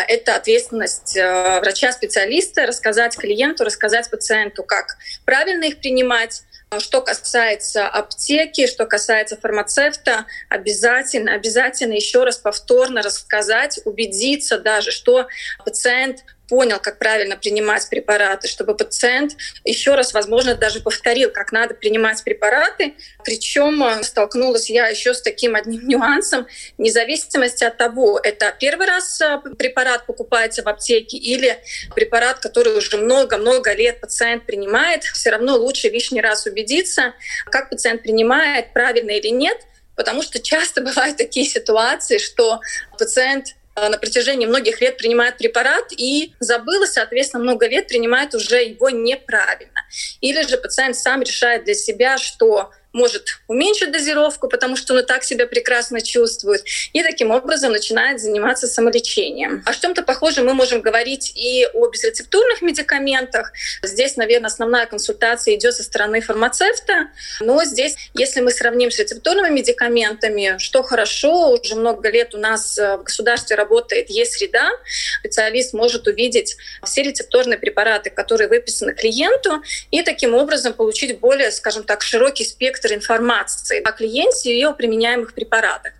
это 0.09 0.37
ответственность 0.37 1.19
э, 1.19 1.61
врача-специалиста 1.61 2.65
рассказать 2.65 3.15
клиенту, 3.15 3.65
рассказать 3.65 4.09
пациенту, 4.09 4.63
как 4.63 4.97
правильно 5.27 5.65
их 5.65 5.81
принимать, 5.81 6.45
Что 6.79 7.03
касается 7.03 7.87
аптеки, 7.87 8.67
что 8.67 8.87
касается 8.87 9.37
фармацевта, 9.37 10.27
обязательно, 10.49 11.35
обязательно 11.35 11.93
еще 11.93 12.25
раз 12.25 12.39
повторно 12.39 13.03
рассказать, 13.03 13.81
убедиться 13.85 14.59
даже, 14.59 14.91
что 14.91 15.29
пациент 15.65 16.25
понял, 16.53 16.79
как 16.81 16.99
правильно 16.99 17.35
принимать 17.39 17.89
препараты, 17.89 18.47
чтобы 18.47 18.77
пациент 18.77 19.33
еще 19.65 19.95
раз, 19.95 20.13
возможно, 20.13 20.55
даже 20.55 20.81
повторил, 20.81 21.31
как 21.31 21.51
надо 21.51 21.73
принимать 21.73 22.23
препараты. 22.23 22.95
Причем 23.25 23.83
э, 23.83 24.03
столкнулась 24.03 24.69
я 24.69 24.87
еще 24.89 25.15
с 25.15 25.23
таким 25.23 25.55
одним 25.55 25.89
нюансом, 25.89 26.47
вне 26.77 26.93
зависимости 26.93 27.65
от 27.65 27.79
того, 27.79 28.21
это 28.23 28.55
первый 28.61 28.87
раз 28.87 29.19
э, 29.23 29.41
препарат 29.57 30.05
покупается 30.05 30.63
в 30.63 30.69
аптеке 30.69 31.17
или 31.17 31.57
препарат, 31.95 32.41
который 32.41 32.77
уже 32.77 32.99
много-много 32.99 33.73
лет 33.73 34.03
пациент 34.03 34.45
принимает, 34.45 35.05
все 35.05 35.31
равно 35.31 35.57
лучше 35.57 35.89
лишний 35.89 36.21
раз 36.21 36.45
убедиться, 36.45 37.15
как 37.47 37.71
пациент 37.71 38.03
принимает, 38.03 38.75
правильно 38.75 39.13
или 39.13 39.29
нет, 39.29 39.57
потому 39.97 40.21
что 40.21 40.39
часто 40.39 40.81
бывают 40.83 41.17
такие 41.17 41.47
ситуации, 41.47 42.19
что 42.19 42.61
пациент 42.99 43.55
на 43.77 43.99
протяжении 43.99 44.47
многих 44.47 44.81
лет 44.81 44.97
принимает 44.97 45.39
препарат 45.39 45.93
и 45.97 46.35
забыл, 46.41 46.83
и, 46.83 46.87
соответственно, 46.87 47.43
много 47.43 47.67
лет 47.67 47.89
принимает 47.89 48.35
уже 48.35 48.63
его 48.63 48.91
неправильно. 48.91 49.81
Или 50.21 50.43
же 50.43 50.59
пациент 50.59 50.97
сам 50.97 51.23
решает 51.23 51.65
для 51.65 51.75
себя, 51.75 52.19
что 52.19 52.71
может 52.93 53.41
уменьшить 53.49 53.93
дозировку, 53.93 54.49
потому 54.49 54.77
что 54.77 54.95
он 54.95 55.01
и 55.01 55.03
так 55.03 55.25
себя 55.25 55.47
прекрасно 55.47 56.01
чувствует, 56.01 56.65
и 56.93 57.03
таким 57.03 57.31
образом 57.31 57.73
начинает 57.73 58.21
заниматься 58.21 58.67
самолечением. 58.67 59.63
О 59.67 59.75
чем-то 59.75 60.03
похожем 60.03 60.47
мы 60.47 60.55
можем 60.55 60.81
говорить 60.81 61.33
и 61.35 61.67
о 61.73 61.89
безрецептурных 61.89 62.63
медикаментах. 62.63 63.53
Здесь, 63.83 64.17
наверное, 64.17 64.49
основная 64.49 64.87
консультация 64.87 65.55
идет 65.55 65.75
со 65.75 65.83
стороны 65.83 66.21
фармацевта, 66.21 67.09
но 67.41 67.65
здесь, 67.65 67.97
если 68.15 68.41
мы 68.41 68.51
сравним 68.51 68.91
с 68.91 68.99
рецептурными 68.99 69.55
медикаментами, 69.55 70.57
что 70.59 70.83
хорошо, 70.83 71.51
уже 71.53 71.75
много 71.75 72.11
лет 72.11 72.35
у 72.35 72.39
нас 72.39 72.77
в 72.77 73.03
государстве 73.05 73.57
работает 73.57 74.11
Е-среда, 74.11 74.71
специалист 75.21 75.73
может 75.73 76.07
увидеть 76.07 76.57
все 76.85 77.03
рецепторные 77.03 77.59
препараты, 77.59 78.11
которые 78.11 78.49
выписаны 78.49 78.95
клиенту, 78.95 79.63
и 79.91 80.03
таким 80.03 80.35
образом 80.35 80.75
получить 80.75 81.19
более, 81.21 81.51
скажем 81.51 81.85
так, 81.85 82.03
широкий 82.03 82.45
спектр 82.45 82.82
спектр 82.83 82.95
информации 82.95 83.81
о 83.83 83.93
клиенте 83.93 84.55
и 84.55 84.65
о 84.65 84.73
применяемых 84.73 85.35
препаратах. 85.35 85.93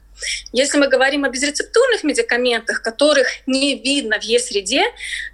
Если 0.53 0.79
мы 0.79 0.87
говорим 0.87 1.25
о 1.25 1.31
безрецептурных 1.31 2.05
медикаментах, 2.05 2.83
которых 2.83 3.27
не 3.47 3.75
видно 3.75 4.21
в 4.21 4.23
Е-среде, 4.23 4.85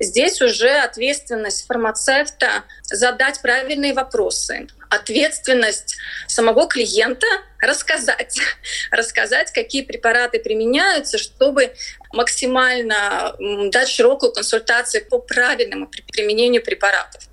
здесь 0.01 0.41
уже 0.41 0.71
ответственность 0.71 1.67
фармацевта 1.67 2.65
задать 2.85 3.43
правильные 3.43 3.93
вопросы. 3.93 4.67
Ответственность 4.89 5.97
самого 6.27 6.69
клиента 6.69 7.27
рассказать, 7.61 8.39
рассказать, 8.91 9.53
какие 9.53 9.83
препараты 9.83 10.39
применяются, 10.39 11.19
чтобы 11.19 11.75
максимально 12.13 13.37
дать 13.71 13.89
широкую 13.89 14.33
консультацию 14.33 15.05
по 15.05 15.19
правильному 15.19 15.91
применению 16.13 16.63
препаратов. 16.63 17.28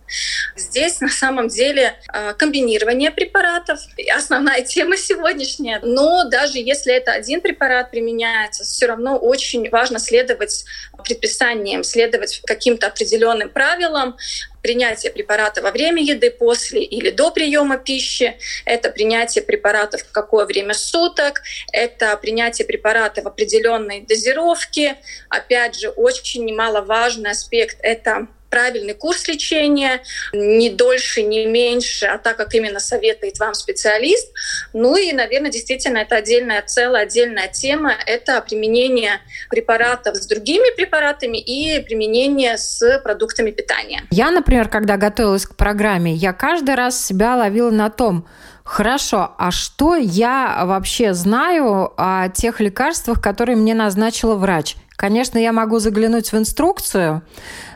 Здесь 0.55 1.01
на 1.01 1.09
самом 1.09 1.47
деле 1.47 1.95
а, 2.07 2.33
комбинирование 2.33 3.11
препаратов 3.11 3.79
основная 4.15 4.61
тема 4.61 4.97
сегодняшняя. 4.97 5.79
Но 5.83 6.29
даже 6.29 6.59
если 6.59 6.93
это 6.93 7.11
один 7.11 7.41
препарат 7.41 7.91
применяется, 7.91 8.63
все 8.63 8.85
равно 8.85 9.17
очень 9.17 9.69
важно 9.69 9.99
следовать 9.99 10.65
предписаниям, 11.03 11.83
следовать 11.83 12.41
каким-то 12.45 12.87
определенным 12.87 13.49
правилам, 13.49 14.17
принятие 14.61 15.11
препарата 15.11 15.61
во 15.61 15.71
время 15.71 16.01
еды, 16.01 16.31
после 16.31 16.83
или 16.83 17.11
до 17.11 17.29
приема 17.31 17.77
пищи, 17.77 18.37
это 18.65 18.89
принятие 18.89 19.43
препаратов 19.43 20.01
в 20.01 20.11
какое 20.11 20.45
время 20.45 20.73
суток, 20.73 21.41
это 21.71 22.17
принятие 22.17 22.65
препарата 22.65 23.21
в 23.21 23.27
определенной 23.27 24.01
дозировке. 24.01 24.97
Опять 25.29 25.79
же, 25.79 25.89
очень 25.89 26.45
немаловажный 26.45 27.31
аспект— 27.31 27.77
это 27.81 28.27
правильный 28.55 28.93
курс 28.93 29.27
лечения, 29.27 30.01
не 30.31 30.69
дольше, 30.69 31.23
не 31.23 31.45
меньше, 31.45 32.05
а 32.05 32.17
так, 32.17 32.37
как 32.37 32.55
именно 32.55 32.79
советует 32.79 33.37
вам 33.37 33.53
специалист. 33.53 34.31
Ну 34.71 34.95
и, 34.95 35.11
наверное, 35.11 35.51
действительно, 35.51 35.97
это 35.97 36.15
отдельная 36.15 36.61
целая, 36.61 37.03
отдельная 37.03 37.49
тема. 37.49 37.91
Это 38.05 38.39
применение 38.39 39.19
препаратов 39.49 40.15
с 40.15 40.25
другими 40.25 40.73
препаратами 40.73 41.37
и 41.37 41.81
применение 41.81 42.57
с 42.57 43.01
продуктами 43.03 43.51
питания. 43.51 44.03
Я, 44.09 44.31
например, 44.31 44.69
когда 44.69 44.95
готовилась 44.95 45.45
к 45.45 45.57
программе, 45.57 46.13
я 46.13 46.31
каждый 46.31 46.75
раз 46.75 47.05
себя 47.05 47.35
ловила 47.35 47.71
на 47.71 47.89
том, 47.89 48.25
Хорошо, 48.63 49.35
а 49.37 49.51
что 49.51 49.95
я 49.95 50.63
вообще 50.65 51.13
знаю 51.13 51.93
о 51.97 52.29
тех 52.29 52.59
лекарствах, 52.59 53.21
которые 53.21 53.55
мне 53.55 53.75
назначила 53.75 54.33
врач? 54.33 54.75
Конечно, 54.95 55.37
я 55.37 55.51
могу 55.51 55.79
заглянуть 55.79 56.31
в 56.31 56.37
инструкцию, 56.37 57.21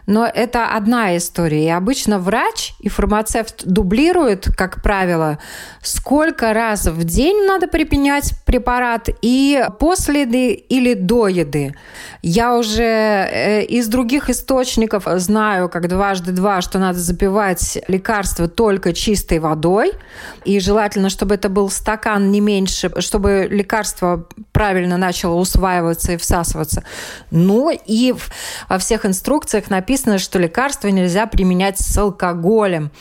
но 0.09 0.25
это 0.25 0.75
одна 0.75 1.15
история. 1.17 1.65
И 1.65 1.69
обычно 1.69 2.17
врач 2.17 2.73
и 2.79 2.89
фармацевт 2.89 3.63
дублируют, 3.63 4.47
как 4.57 4.81
правило, 4.81 5.37
сколько 5.83 6.51
раз 6.51 6.87
в 6.87 7.03
день 7.03 7.45
надо 7.45 7.67
припенять 7.67 8.33
препарат 8.43 9.09
и 9.21 9.63
после 9.79 10.21
еды 10.21 10.53
или 10.53 10.95
до 10.95 11.27
еды. 11.27 11.75
Я 12.23 12.57
уже 12.57 12.83
э, 12.83 13.63
из 13.65 13.87
других 13.87 14.31
источников 14.31 15.03
знаю, 15.05 15.69
как 15.69 15.87
дважды 15.87 16.31
два, 16.31 16.61
что 16.61 16.79
надо 16.79 16.97
запивать 16.97 17.77
лекарство 17.87 18.47
только 18.47 18.93
чистой 18.93 19.37
водой. 19.37 19.91
И 20.43 20.59
желательно, 20.59 21.09
чтобы 21.09 21.35
это 21.35 21.49
был 21.49 21.69
стакан 21.69 22.31
не 22.31 22.41
меньше, 22.41 22.91
чтобы 22.99 23.47
лекарство 23.47 24.27
правильно 24.51 24.97
начало 24.97 25.35
усваиваться 25.35 26.13
и 26.13 26.17
всасываться. 26.17 26.83
Ну 27.29 27.69
и 27.69 28.15
во 28.67 28.79
всех 28.79 29.05
инструкциях 29.05 29.69
написано, 29.69 29.98
написано, 29.99 30.19
что 30.19 30.39
лекарства 30.39 30.87
нельзя 30.87 31.25
применять 31.27 31.79
с 31.79 31.97
алкоголем. 31.97 32.91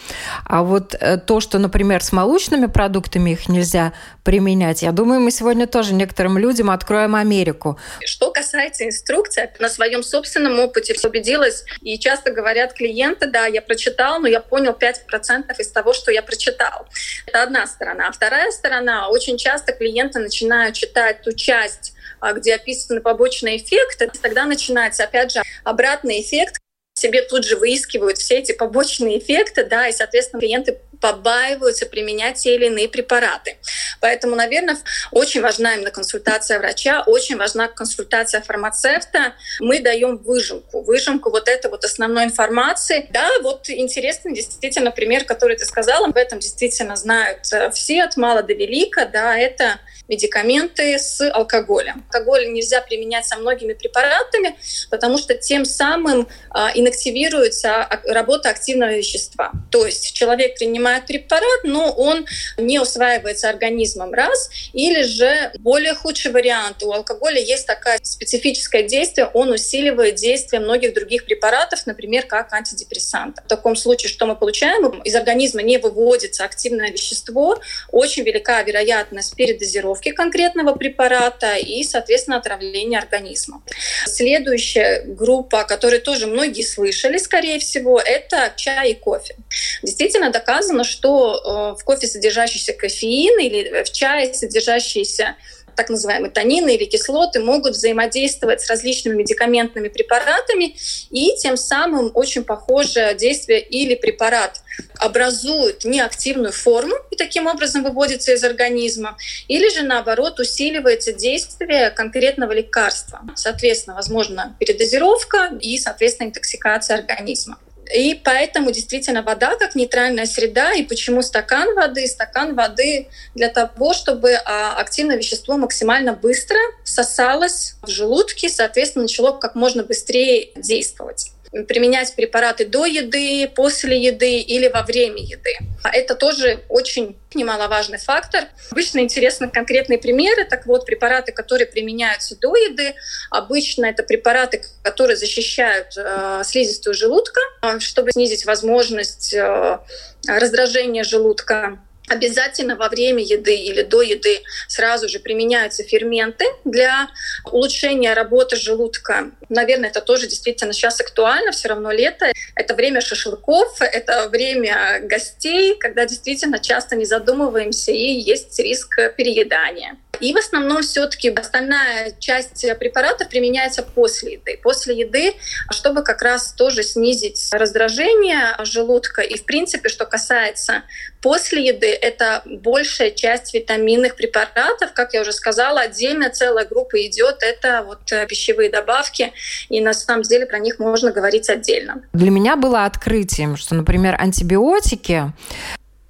А 0.45 0.63
вот 0.63 0.95
э, 0.99 1.17
то, 1.19 1.41
что, 1.41 1.59
например, 1.59 2.03
с 2.03 2.13
молочными 2.13 2.67
продуктами 2.67 3.31
их 3.31 3.49
нельзя 3.49 3.93
применять, 4.25 4.83
я 4.83 4.93
думаю, 4.93 5.21
мы 5.21 5.31
сегодня 5.31 5.67
тоже 5.67 5.95
некоторым 5.95 6.39
людям 6.39 6.71
откроем 6.71 7.15
Америку. 7.15 7.79
Что 8.05 8.31
касается 8.31 8.85
инструкции, 8.85 9.49
на 9.61 9.69
своем 9.69 10.03
собственном 10.03 10.59
опыте 10.59 10.95
убедилась, 11.05 11.65
и 11.83 11.99
часто 11.99 12.33
говорят 12.33 12.73
клиенты, 12.73 13.27
да, 13.27 13.47
я 13.47 13.63
прочитал, 13.63 14.21
но 14.21 14.29
я 14.29 14.41
понял 14.41 14.73
5% 14.73 15.55
из 15.59 15.71
того, 15.71 15.93
что 15.93 16.11
я 16.11 16.23
прочитал. 16.23 16.87
Это 17.27 17.43
одна 17.43 17.67
сторона. 17.67 18.09
А 18.09 18.13
вторая 18.13 18.51
сторона, 18.51 19.09
очень 19.09 19.39
часто 19.39 19.73
клиенты 19.73 20.19
начинают 20.19 20.75
читать 20.75 21.23
ту 21.23 21.33
часть, 21.33 21.95
а, 22.21 22.33
где 22.33 22.57
описаны 22.57 23.01
побочные 23.01 23.59
эффекты, 23.59 24.11
тогда 24.21 24.45
начинается, 24.45 25.05
опять 25.05 25.33
же, 25.33 25.43
обратный 25.65 26.21
эффект, 26.21 26.59
себе 26.99 27.23
тут 27.23 27.45
же 27.45 27.57
выискивают 27.57 28.19
все 28.19 28.39
эти 28.39 28.53
побочные 28.53 29.19
эффекты, 29.19 29.65
да, 29.65 29.89
и, 29.89 29.93
соответственно, 29.93 30.41
клиенты 30.41 30.79
побаиваются 31.01 31.87
применять 31.87 32.39
те 32.39 32.55
или 32.55 32.67
иные 32.67 32.89
препараты. 32.89 33.59
Поэтому, 34.01 34.37
наверное, 34.37 34.77
очень 35.13 35.41
важна 35.41 35.75
именно 35.75 35.91
консультация 35.91 36.59
врача, 36.59 37.03
очень 37.07 37.37
важна 37.37 37.69
консультация 37.69 38.41
фармацевта. 38.41 39.35
Мы 39.61 39.81
даем 39.81 40.19
выжимку, 40.19 40.83
выжимку 40.83 41.31
вот 41.31 41.49
этой 41.49 41.71
вот 41.71 41.85
основной 41.85 42.25
информации. 42.25 43.07
Да, 43.11 43.29
вот 43.43 43.69
интересный 43.71 44.35
действительно 44.35 44.91
пример, 44.91 45.25
который 45.25 45.57
ты 45.57 45.65
сказала, 45.65 46.07
об 46.07 46.17
этом 46.17 46.39
действительно 46.39 46.97
знают 46.97 47.41
э, 47.53 47.71
все 47.71 48.05
от 48.05 48.17
мала 48.17 48.43
до 48.43 48.55
велика, 48.55 49.07
да, 49.07 49.37
это 49.37 49.81
медикаменты 50.09 50.99
с 50.99 51.21
алкоголем. 51.31 52.05
Алкоголь 52.07 52.51
нельзя 52.53 52.81
применять 52.81 53.27
со 53.27 53.37
многими 53.37 53.75
препаратами, 53.75 54.57
потому 54.91 55.19
что 55.19 55.35
тем 55.35 55.65
самым 55.65 56.29
а, 56.51 56.71
инактивируется 56.75 57.87
работа 58.07 58.49
активного 58.49 58.95
вещества. 58.95 59.53
То 59.71 59.85
есть 59.87 60.15
человек 60.15 60.59
принимает 60.59 60.88
препарат, 61.07 61.65
но 61.65 61.93
он 61.93 62.27
не 62.57 62.79
усваивается 62.79 63.49
организмом 63.49 64.13
раз, 64.15 64.51
или 64.73 65.03
же 65.03 65.53
более 65.59 65.95
худший 65.95 66.33
вариант. 66.33 66.83
У 66.83 66.93
алкоголя 66.93 67.41
есть 67.41 67.67
такое 67.67 67.99
специфическое 68.03 68.83
действие, 68.83 69.29
он 69.35 69.51
усиливает 69.51 70.17
действие 70.17 70.61
многих 70.61 70.95
других 70.95 71.25
препаратов, 71.25 71.87
например, 71.87 72.27
как 72.27 72.53
антидепрессанты. 72.53 73.43
В 73.45 73.49
таком 73.49 73.77
случае 73.77 74.09
что 74.09 74.27
мы 74.27 74.37
получаем? 74.37 75.01
Из 75.03 75.15
организма 75.15 75.63
не 75.63 75.79
выводится 75.79 76.45
активное 76.45 76.91
вещество, 76.91 77.61
очень 77.91 78.23
велика 78.25 78.63
вероятность 78.63 79.35
передозировки 79.37 79.79
дозировки 79.79 80.13
конкретного 80.13 80.75
препарата 80.75 81.57
и, 81.57 81.85
соответственно, 81.85 82.39
отравления 82.39 82.99
организма. 82.99 83.63
Следующая 84.07 85.03
группа, 85.05 85.61
о 85.61 85.65
которой 85.65 86.01
тоже 86.01 86.27
многие 86.27 86.63
слышали, 86.63 87.19
скорее 87.19 87.59
всего, 87.59 88.01
это 88.01 88.53
чай 88.57 88.93
и 88.93 88.95
кофе. 88.95 89.37
Действительно 89.83 90.31
доказано, 90.31 90.78
что 90.85 91.75
э, 91.75 91.81
в 91.81 91.85
кофе 91.85 92.07
содержащийся 92.07 92.73
кофеин 92.73 93.39
или 93.41 93.83
в 93.85 93.93
чае 93.93 94.33
содержащийся 94.35 95.37
так 95.79 95.91
называемые 95.91 96.33
танины 96.33 96.75
или 96.75 96.87
кислоты 96.87 97.39
могут 97.39 97.75
взаимодействовать 97.75 98.61
с 98.61 98.69
различными 98.69 99.15
медикаментными 99.15 99.87
препаратами, 99.87 100.75
и 101.09 101.37
тем 101.37 101.57
самым 101.57 102.11
очень 102.15 102.43
похожее 102.43 103.15
действие 103.15 103.61
или 103.61 103.95
препарат 103.95 104.61
образует 104.99 105.85
неактивную 105.85 106.53
форму 106.53 106.97
и 107.13 107.17
таким 107.17 107.47
образом 107.47 107.85
выводится 107.85 108.33
из 108.33 108.43
организма, 108.43 109.17
или 109.47 109.69
же 109.69 109.83
наоборот 109.83 110.41
усиливается 110.41 111.13
действие 111.13 111.91
конкретного 111.91 112.51
лекарства. 112.51 113.21
Соответственно, 113.37 113.95
возможно 113.95 114.57
передозировка 114.59 115.57
и, 115.61 115.79
соответственно, 115.79 116.29
интоксикация 116.29 116.99
организма. 116.99 117.57
И 117.95 118.15
поэтому 118.15 118.71
действительно 118.71 119.23
вода 119.23 119.57
как 119.57 119.75
нейтральная 119.75 120.27
среда. 120.27 120.73
И 120.73 120.83
почему 120.83 121.23
стакан 121.23 121.75
воды? 121.75 122.07
Стакан 122.07 122.55
воды 122.55 123.09
для 123.35 123.49
того, 123.49 123.95
чтобы 123.95 124.35
а, 124.35 124.77
активное 124.79 125.17
вещество 125.17 125.57
максимально 125.57 126.13
быстро 126.13 126.59
всосалось 126.85 127.75
в 127.83 127.89
желудке, 127.89 128.49
соответственно, 128.49 129.05
начало 129.05 129.33
как 129.33 129.55
можно 129.55 129.83
быстрее 129.83 130.51
действовать 130.57 131.33
применять 131.51 132.15
препараты 132.15 132.65
до 132.65 132.85
еды, 132.85 133.51
после 133.55 134.01
еды 134.01 134.39
или 134.39 134.69
во 134.69 134.83
время 134.83 135.23
еды. 135.23 135.57
А 135.83 135.91
это 135.95 136.15
тоже 136.15 136.61
очень 136.69 137.17
немаловажный 137.35 137.99
фактор. 137.99 138.45
Обычно 138.71 139.01
интересны 139.01 139.49
конкретные 139.51 139.99
примеры. 139.99 140.45
Так 140.45 140.67
вот, 140.67 140.87
препараты, 140.87 141.33
которые 141.33 141.67
применяются 141.67 142.37
до 142.37 142.55
еды, 142.57 142.95
обычно 143.31 143.87
это 143.87 144.03
препараты, 144.03 144.63
которые 144.83 145.17
защищают 145.17 145.97
э, 145.97 146.43
слизистую 146.45 146.95
желудка, 146.95 147.41
э, 147.63 147.79
чтобы 147.81 148.13
снизить 148.13 148.45
возможность 148.45 149.33
э, 149.35 149.79
раздражения 150.27 151.05
желудка 151.05 151.79
Обязательно 152.09 152.75
во 152.77 152.89
время 152.89 153.23
еды 153.23 153.55
или 153.55 153.83
до 153.83 154.01
еды 154.03 154.41
сразу 154.67 155.09
же 155.09 155.19
применяются 155.19 155.83
ферменты 155.83 156.45
для 156.71 157.09
улучшения 157.45 158.15
работы 158.15 158.57
желудка. 158.57 159.31
Наверное, 159.49 159.91
это 159.91 160.01
тоже 160.01 160.27
действительно 160.27 160.73
сейчас 160.73 161.01
актуально, 161.01 161.53
все 161.53 161.69
равно 161.69 161.91
лето. 161.91 162.33
Это 162.55 162.75
время 162.75 163.01
шашлыков, 163.01 163.81
это 163.81 164.29
время 164.29 165.01
гостей, 165.03 165.77
когда 165.79 166.07
действительно 166.07 166.59
часто 166.59 166.97
не 166.97 167.05
задумываемся 167.05 167.93
и 167.93 168.21
есть 168.21 168.59
риск 168.59 168.97
переедания. 169.17 169.97
И 170.21 170.33
в 170.33 170.37
основном 170.37 170.83
все-таки 170.83 171.31
остальная 171.31 172.13
часть 172.19 172.67
препаратов 172.81 173.29
применяется 173.29 173.85
после 173.85 174.33
еды. 174.33 174.59
После 174.63 174.99
еды, 174.99 175.35
чтобы 175.71 176.03
как 176.03 176.23
раз 176.23 176.55
тоже 176.55 176.83
снизить 176.83 177.49
раздражение 177.53 178.57
желудка. 178.65 179.23
И 179.23 179.37
в 179.37 179.45
принципе, 179.45 179.89
что 179.89 180.07
касается 180.07 180.83
после 181.23 181.67
еды, 181.67 181.93
это 181.93 182.43
большая 182.47 183.13
часть 183.13 183.55
витаминных 183.55 184.17
препаратов. 184.17 184.93
Как 184.93 185.15
я 185.15 185.21
уже 185.21 185.33
сказала, 185.33 185.83
отдельно 185.83 186.31
целая 186.31 186.58
группа 186.65 187.05
идет. 187.07 187.39
Это 187.41 187.83
вот 187.87 188.13
э, 188.13 188.27
пищевые 188.27 188.71
добавки. 188.71 189.33
И 189.69 189.81
на 189.81 189.93
самом 189.93 190.23
деле 190.23 190.47
про 190.47 190.59
них 190.59 190.79
можно 190.79 191.13
говорить 191.13 191.49
отдельно. 191.51 192.03
Для 192.13 192.31
меня 192.31 192.57
было 192.57 192.85
открытием, 192.85 193.57
что, 193.57 193.75
например, 193.75 194.17
антибиотики 194.19 195.33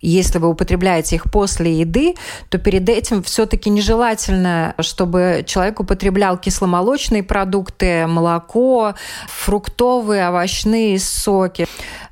если 0.01 0.39
вы 0.39 0.49
употребляете 0.49 1.17
их 1.17 1.25
после 1.31 1.81
еды, 1.81 2.15
то 2.51 2.59
перед 2.59 2.89
этим 2.89 3.23
все-таки 3.23 3.71
нежелательно, 3.71 4.75
чтобы 4.81 5.45
человек 5.47 5.81
употреблял 5.81 6.39
кисломолочные 6.39 7.23
продукты, 7.23 8.07
молоко, 8.07 8.95
фруктовые, 9.29 10.29
овощные 10.29 10.99
соки, 10.99 11.67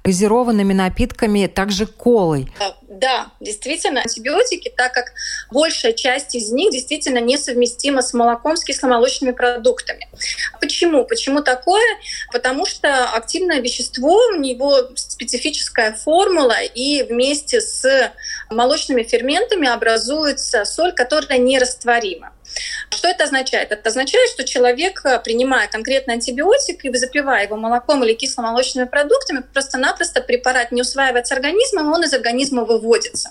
газированными 0.05 0.73
напитками, 0.73 1.47
также 1.47 1.87
колой. 1.87 2.53
Да, 2.89 3.27
действительно, 3.41 4.01
антибиотики, 4.01 4.73
так 4.75 4.93
как 4.93 5.13
большая 5.51 5.93
часть 5.93 6.35
из 6.35 6.51
них 6.51 6.73
действительно 6.73 7.19
несовместима 7.19 8.01
с 8.01 8.15
молоком, 8.15 8.57
с 8.57 8.65
кисломолочными 8.65 9.33
продуктами. 9.33 10.09
Почему? 10.61 11.05
Почему 11.05 11.43
такое? 11.43 11.85
Потому 12.33 12.65
что 12.65 13.11
активное 13.11 13.61
вещество, 13.61 14.17
у 14.33 14.37
него 14.37 14.79
специфическая 15.17 15.93
формула, 15.95 16.61
и 16.63 17.03
вместе 17.03 17.63
с 17.63 18.13
молочными 18.51 19.03
ферментами 19.03 19.67
образуется 19.67 20.67
соль, 20.67 20.93
которая 20.93 21.39
нерастворима. 21.39 22.33
Что 22.91 23.09
это 23.09 23.25
означает? 23.25 23.73
Это 23.73 23.89
означает, 23.89 24.31
что 24.31 24.45
человек, 24.45 25.01
э, 25.05 25.19
принимая 25.19 25.69
конкретный 25.69 26.15
антибиотик 26.15 26.85
и 26.85 26.95
запивая 26.97 27.45
его 27.45 27.57
молоком 27.57 28.05
или 28.05 28.13
кисломолочными 28.13 28.87
продуктами, 28.87 29.43
просто-напросто 29.53 30.21
препарат 30.21 30.71
не 30.71 30.83
усваивается 30.83 31.35
организмом, 31.35 31.93
он 31.93 32.05
из 32.05 32.13
организма 32.13 32.65
выводится. 32.65 33.31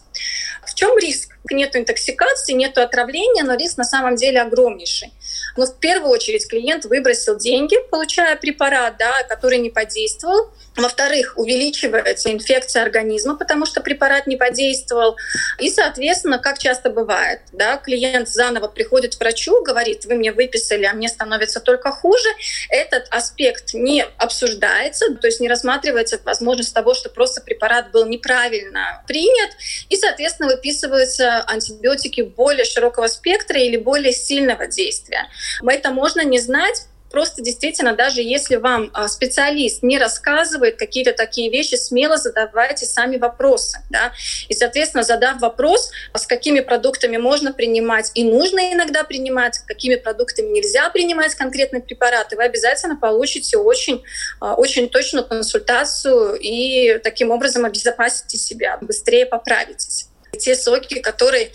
В 0.65 0.73
чем 0.73 0.97
риск? 0.97 1.37
Нет 1.51 1.75
интоксикации, 1.75 2.53
нет 2.53 2.77
отравления, 2.77 3.43
но 3.43 3.55
риск 3.55 3.77
на 3.77 3.83
самом 3.83 4.15
деле 4.15 4.41
огромнейший. 4.41 5.13
Но 5.57 5.65
в 5.65 5.79
первую 5.79 6.11
очередь 6.11 6.47
клиент 6.47 6.85
выбросил 6.85 7.37
деньги, 7.37 7.75
получая 7.89 8.35
препарат, 8.35 8.95
да, 8.97 9.23
который 9.23 9.59
не 9.59 9.69
подействовал. 9.69 10.49
Во-вторых, 10.75 11.33
увеличивается 11.37 12.31
инфекция 12.31 12.83
организма, 12.83 13.37
потому 13.37 13.65
что 13.65 13.81
препарат 13.81 14.27
не 14.27 14.35
подействовал. 14.35 15.15
И, 15.59 15.69
соответственно, 15.69 16.37
как 16.39 16.57
часто 16.57 16.89
бывает, 16.89 17.41
да, 17.53 17.77
клиент 17.77 18.27
заново 18.27 18.67
приходит 18.67 19.15
к 19.15 19.19
врачу, 19.19 19.63
говорит, 19.63 20.05
вы 20.05 20.15
мне 20.15 20.33
выписали, 20.33 20.83
а 20.83 20.93
мне 20.93 21.07
становится 21.07 21.61
только 21.61 21.91
хуже. 21.91 22.27
Этот 22.69 23.07
аспект 23.09 23.73
не 23.73 24.03
обсуждается, 24.17 25.13
то 25.15 25.27
есть 25.27 25.39
не 25.39 25.47
рассматривается 25.47 26.19
возможность 26.25 26.73
того, 26.73 26.93
что 26.93 27.09
просто 27.09 27.39
препарат 27.41 27.91
был 27.91 28.05
неправильно 28.05 29.03
принят, 29.07 29.51
и, 29.87 29.95
соответственно, 29.95 30.49
выписываются 30.49 31.43
антибиотики 31.47 32.21
более 32.21 32.65
широкого 32.65 33.07
спектра 33.07 33.59
или 33.59 33.77
более 33.77 34.11
сильного 34.11 34.67
действия. 34.67 35.27
Это 35.63 35.91
можно 35.91 36.23
не 36.23 36.39
знать, 36.39 36.87
просто 37.15 37.41
действительно, 37.41 37.95
даже 37.95 38.21
если 38.21 38.57
вам 38.57 38.91
а, 38.93 39.07
специалист 39.07 39.83
не 39.83 39.97
рассказывает 39.97 40.77
какие-то 40.77 41.13
такие 41.13 41.49
вещи, 41.49 41.75
смело 41.75 42.17
задавайте 42.17 42.85
сами 42.85 43.15
вопросы. 43.15 43.79
Да? 43.89 44.11
И, 44.49 44.53
соответственно, 44.53 45.05
задав 45.05 45.39
вопрос, 45.39 45.91
а 46.11 46.17
с 46.17 46.27
какими 46.27 46.59
продуктами 46.59 47.15
можно 47.15 47.53
принимать 47.53 48.11
и 48.15 48.25
нужно 48.25 48.73
иногда 48.73 49.05
принимать, 49.05 49.59
какими 49.59 49.95
продуктами 49.95 50.47
нельзя 50.47 50.89
принимать 50.89 51.35
конкретные 51.35 51.81
препараты, 51.81 52.35
вы 52.35 52.43
обязательно 52.43 52.97
получите 52.97 53.57
очень, 53.57 54.03
а, 54.41 54.55
очень 54.55 54.89
точную 54.89 55.25
консультацию 55.25 56.35
и 56.37 56.99
таким 57.01 57.31
образом 57.31 57.63
обезопасите 57.63 58.37
себя, 58.37 58.77
быстрее 58.81 59.25
поправитесь 59.25 60.09
те 60.37 60.53
соки, 60.53 60.99
которые 60.99 61.51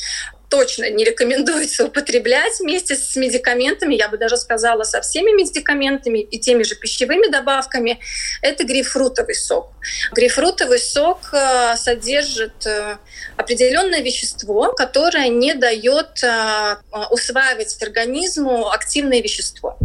точно 0.51 0.91
не 0.91 1.05
рекомендуется 1.05 1.87
употреблять 1.87 2.59
вместе 2.59 2.97
с 2.97 3.17
медикаментами, 3.17 3.95
я 3.95 4.09
бы 4.09 4.19
даже 4.19 4.37
сказала, 4.37 4.83
со 4.83 5.01
всеми 5.01 5.31
медикаментами 5.31 6.19
и 6.19 6.39
теми 6.39 6.65
же 6.65 6.75
пищевыми 6.75 7.31
добавками, 7.31 8.01
это 8.43 8.65
грейпфрутовый 8.65 9.37
сок. 9.37 9.71
Грейпфрутовый 10.13 10.81
сок 10.81 11.33
э, 11.33 11.77
содержит 11.77 12.67
э, 12.67 12.97
определенное 13.37 14.03
вещество, 14.03 14.73
которое 14.73 15.29
не 15.29 15.55
дает 15.55 16.23
э, 16.23 16.77
усваивать 17.11 17.81
организму 17.83 18.71
активное 18.71 19.23
вещество. 19.23 19.79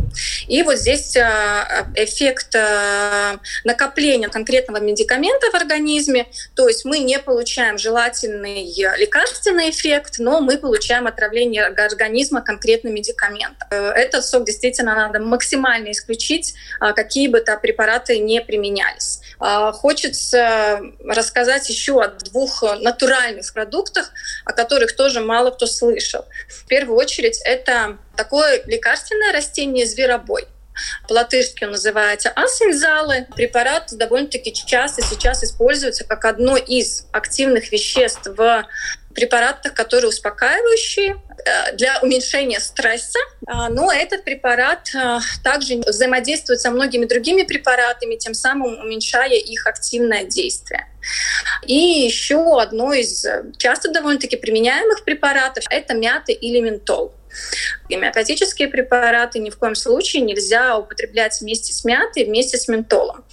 И 0.47 0.63
вот 0.63 0.77
здесь 0.77 1.15
эффект 1.15 2.55
накопления 3.63 4.29
конкретного 4.29 4.79
медикамента 4.79 5.51
в 5.51 5.55
организме, 5.55 6.27
то 6.55 6.67
есть 6.67 6.85
мы 6.85 6.99
не 6.99 7.19
получаем 7.19 7.77
желательный 7.77 8.63
лекарственный 8.97 9.69
эффект, 9.69 10.15
но 10.19 10.39
мы 10.39 10.54
получаем 10.57 11.07
отравление 11.07 11.65
организма 11.65 12.41
конкретным 12.41 12.93
медикаментом. 12.93 13.67
Этот 13.69 14.25
сок 14.25 14.45
действительно 14.45 14.95
надо 14.95 15.19
максимально 15.19 15.91
исключить, 15.91 16.55
какие 16.79 17.27
бы 17.27 17.39
то 17.41 17.57
препараты 17.57 18.19
не 18.19 18.41
применялись. 18.41 19.21
Хочется 19.39 20.81
рассказать 21.03 21.69
еще 21.69 22.01
о 22.01 22.07
двух 22.07 22.63
натуральных 22.81 23.53
продуктах, 23.53 24.11
о 24.45 24.53
которых 24.53 24.95
тоже 24.95 25.21
мало 25.21 25.51
кто 25.51 25.65
слышал. 25.65 26.25
В 26.47 26.65
первую 26.67 26.97
очередь 26.97 27.41
это 27.43 27.97
такое 28.15 28.61
лекарственное 28.65 29.33
растение 29.33 29.85
зверобой. 29.85 30.47
По-латышски 31.07 31.63
он 31.63 31.71
называется 31.71 32.29
асензалы. 32.35 33.27
Препарат 33.35 33.93
довольно-таки 33.93 34.53
часто 34.53 35.01
сейчас 35.01 35.41
используется 35.41 36.03
как 36.03 36.25
одно 36.25 36.57
из 36.57 37.05
активных 37.13 37.71
веществ 37.71 38.27
в 38.27 38.65
препаратах, 39.15 39.73
которые 39.73 40.09
успокаивающие 40.09 41.15
э, 41.15 41.75
для 41.75 41.99
уменьшения 42.01 42.59
стресса. 42.59 43.19
А, 43.47 43.69
но 43.69 43.91
этот 43.91 44.23
препарат 44.23 44.89
э, 44.93 45.19
также 45.43 45.77
взаимодействует 45.77 46.59
со 46.61 46.69
многими 46.69 47.05
другими 47.05 47.43
препаратами, 47.43 48.15
тем 48.15 48.33
самым 48.33 48.79
уменьшая 48.79 49.37
их 49.37 49.65
активное 49.65 50.25
действие. 50.25 50.87
И 51.65 51.75
еще 51.75 52.61
одно 52.61 52.93
из 52.93 53.25
часто 53.57 53.91
довольно-таки 53.91 54.35
применяемых 54.35 55.03
препаратов– 55.03 55.63
это 55.69 55.93
мята 55.93 56.31
или 56.31 56.59
ментол. 56.59 57.13
Гомеопатические 57.89 58.67
препараты 58.67 59.39
ни 59.39 59.49
в 59.49 59.57
коем 59.57 59.75
случае 59.75 60.23
нельзя 60.23 60.77
употреблять 60.77 61.39
вместе 61.41 61.73
с 61.73 61.85
мятой, 61.85 62.25
вместе 62.25 62.57
с 62.57 62.67
ментолом. 62.67 63.23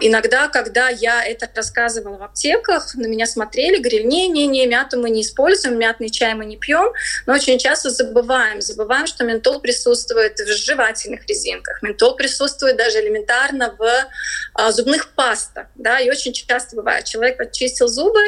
Иногда, 0.00 0.48
когда 0.48 0.88
я 0.88 1.24
это 1.24 1.48
рассказывала 1.54 2.16
в 2.16 2.22
аптеках, 2.22 2.94
на 2.94 3.06
меня 3.06 3.26
смотрели, 3.26 3.78
говорили, 3.78 4.04
не-не-не, 4.04 4.66
мяту 4.66 4.98
мы 4.98 5.10
не 5.10 5.22
используем, 5.22 5.78
мятный 5.78 6.10
чай 6.10 6.34
мы 6.34 6.46
не 6.46 6.56
пьем, 6.56 6.92
но 7.26 7.34
очень 7.34 7.58
часто 7.58 7.90
забываем, 7.90 8.60
забываем, 8.60 9.06
что 9.06 9.24
ментол 9.24 9.60
присутствует 9.60 10.38
в 10.38 10.46
жевательных 10.46 11.26
резинках, 11.26 11.82
ментол 11.82 12.16
присутствует 12.16 12.76
даже 12.76 13.00
элементарно 13.00 13.74
в 13.78 14.08
а, 14.54 14.72
зубных 14.72 15.10
пастах, 15.14 15.66
да, 15.74 16.00
и 16.00 16.10
очень 16.10 16.32
часто 16.32 16.76
бывает, 16.76 17.04
человек 17.04 17.36
почистил 17.36 17.88
зубы, 17.88 18.20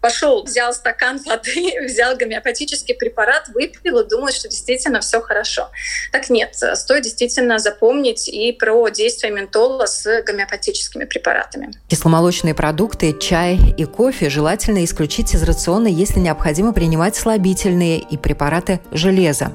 пошел, 0.00 0.44
взял 0.44 0.72
стакан 0.72 1.18
воды, 1.24 1.80
взял 1.84 2.16
гомеопатический 2.16 2.94
препарат, 2.94 3.48
выпил 3.48 4.00
и 4.00 4.08
думал, 4.08 4.28
что 4.28 4.48
действительно 4.68 5.00
все 5.00 5.20
хорошо. 5.20 5.70
Так 6.12 6.28
нет, 6.30 6.54
стоит 6.74 7.04
действительно 7.04 7.58
запомнить 7.58 8.28
и 8.28 8.52
про 8.52 8.88
действие 8.90 9.32
ментола 9.32 9.86
с 9.86 10.22
гомеопатическими 10.22 11.04
препаратами. 11.04 11.72
Кисломолочные 11.88 12.54
продукты, 12.54 13.16
чай 13.18 13.58
и 13.76 13.84
кофе 13.84 14.28
желательно 14.28 14.84
исключить 14.84 15.34
из 15.34 15.42
рациона, 15.42 15.88
если 15.88 16.20
необходимо 16.20 16.72
принимать 16.72 17.16
слабительные 17.16 17.98
и 17.98 18.16
препараты 18.16 18.80
железа. 18.92 19.52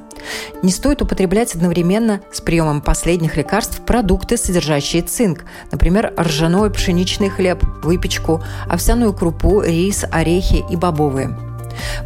Не 0.64 0.72
стоит 0.72 1.02
употреблять 1.02 1.54
одновременно 1.54 2.22
с 2.32 2.42
приемом 2.42 2.82
последних 2.82 3.38
лекарств 3.38 3.82
продукты, 3.86 4.38
содержащие 4.38 5.04
цинк, 5.04 5.46
например, 5.72 6.14
ржаной 6.18 6.72
пшеничный 6.72 7.30
хлеб, 7.30 7.64
выпечку, 7.84 8.44
овсяную 8.68 9.14
крупу, 9.14 9.62
рис, 9.62 10.06
орехи 10.12 10.64
и 10.70 10.76
бобовые. 10.76 11.53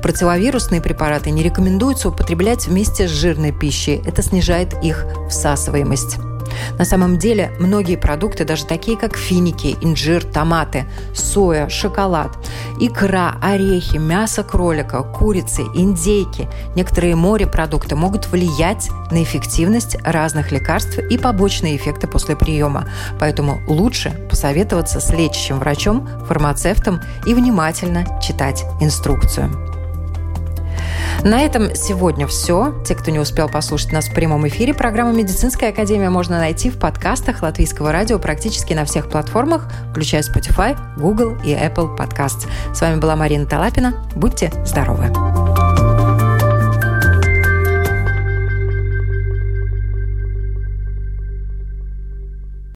Противовирусные 0.02 0.82
препараты 0.82 1.32
не 1.32 1.44
рекомендуется 1.44 2.10
употреблять 2.10 2.68
вместе 2.68 3.08
с 3.08 3.12
жирной 3.12 3.52
пищей. 3.52 4.02
Это 4.06 4.22
снижает 4.22 4.74
их 4.84 5.06
всасываемость. 5.30 6.18
На 6.78 6.86
самом 6.86 7.18
деле, 7.18 7.52
многие 7.60 7.96
продукты, 7.96 8.46
даже 8.46 8.66
такие 8.66 8.98
как 8.98 9.16
финики, 9.16 9.76
инжир, 9.82 10.24
томаты, 10.24 10.86
соя, 11.14 11.70
шоколад, 11.70 12.38
икра, 12.80 13.36
орехи, 13.42 13.98
мясо 13.98 14.44
кролика, 14.44 15.04
курицы, 15.04 15.64
индейки, 15.74 16.48
некоторые 16.76 17.16
морепродукты 17.16 17.96
могут 17.96 18.28
влиять 18.28 18.90
на 19.12 19.24
эффективность 19.24 19.98
разных 20.04 20.52
лекарств 20.52 21.00
и 21.00 21.18
побочные 21.18 21.76
эффекты 21.76 22.08
после 22.08 22.36
приема. 22.36 22.88
Поэтому 23.20 23.62
лучше 23.68 24.12
посоветоваться 24.30 25.00
с 25.00 25.12
лечащим 25.12 25.60
врачом, 25.60 26.08
фармацевтом 26.28 27.02
и 27.26 27.34
внимательно 27.34 28.06
читать 28.22 28.64
инструкцию. 28.80 29.77
На 31.24 31.42
этом 31.42 31.76
сегодня 31.76 32.28
все. 32.28 32.74
Те, 32.86 32.96
кто 32.96 33.12
не 33.12 33.20
успел 33.20 33.50
послушать 33.50 33.92
нас 33.92 34.08
в 34.08 34.14
прямом 34.14 34.48
эфире, 34.48 34.74
программу 34.74 35.14
«Медицинская 35.14 35.72
академия» 35.72 36.10
можно 36.10 36.38
найти 36.38 36.70
в 36.70 36.78
подкастах 36.78 37.42
Латвийского 37.42 37.92
радио 37.92 38.20
практически 38.20 38.74
на 38.74 38.86
всех 38.86 39.10
платформах, 39.10 39.70
включая 39.92 40.22
Spotify, 40.22 40.78
Google 40.98 41.38
и 41.44 41.54
Apple 41.54 41.98
Podcasts. 41.98 42.48
С 42.74 42.82
вами 42.82 43.00
была 43.00 43.16
Марина 43.16 43.46
Талапина. 43.46 43.94
Будьте 44.16 44.52
здоровы! 44.66 45.57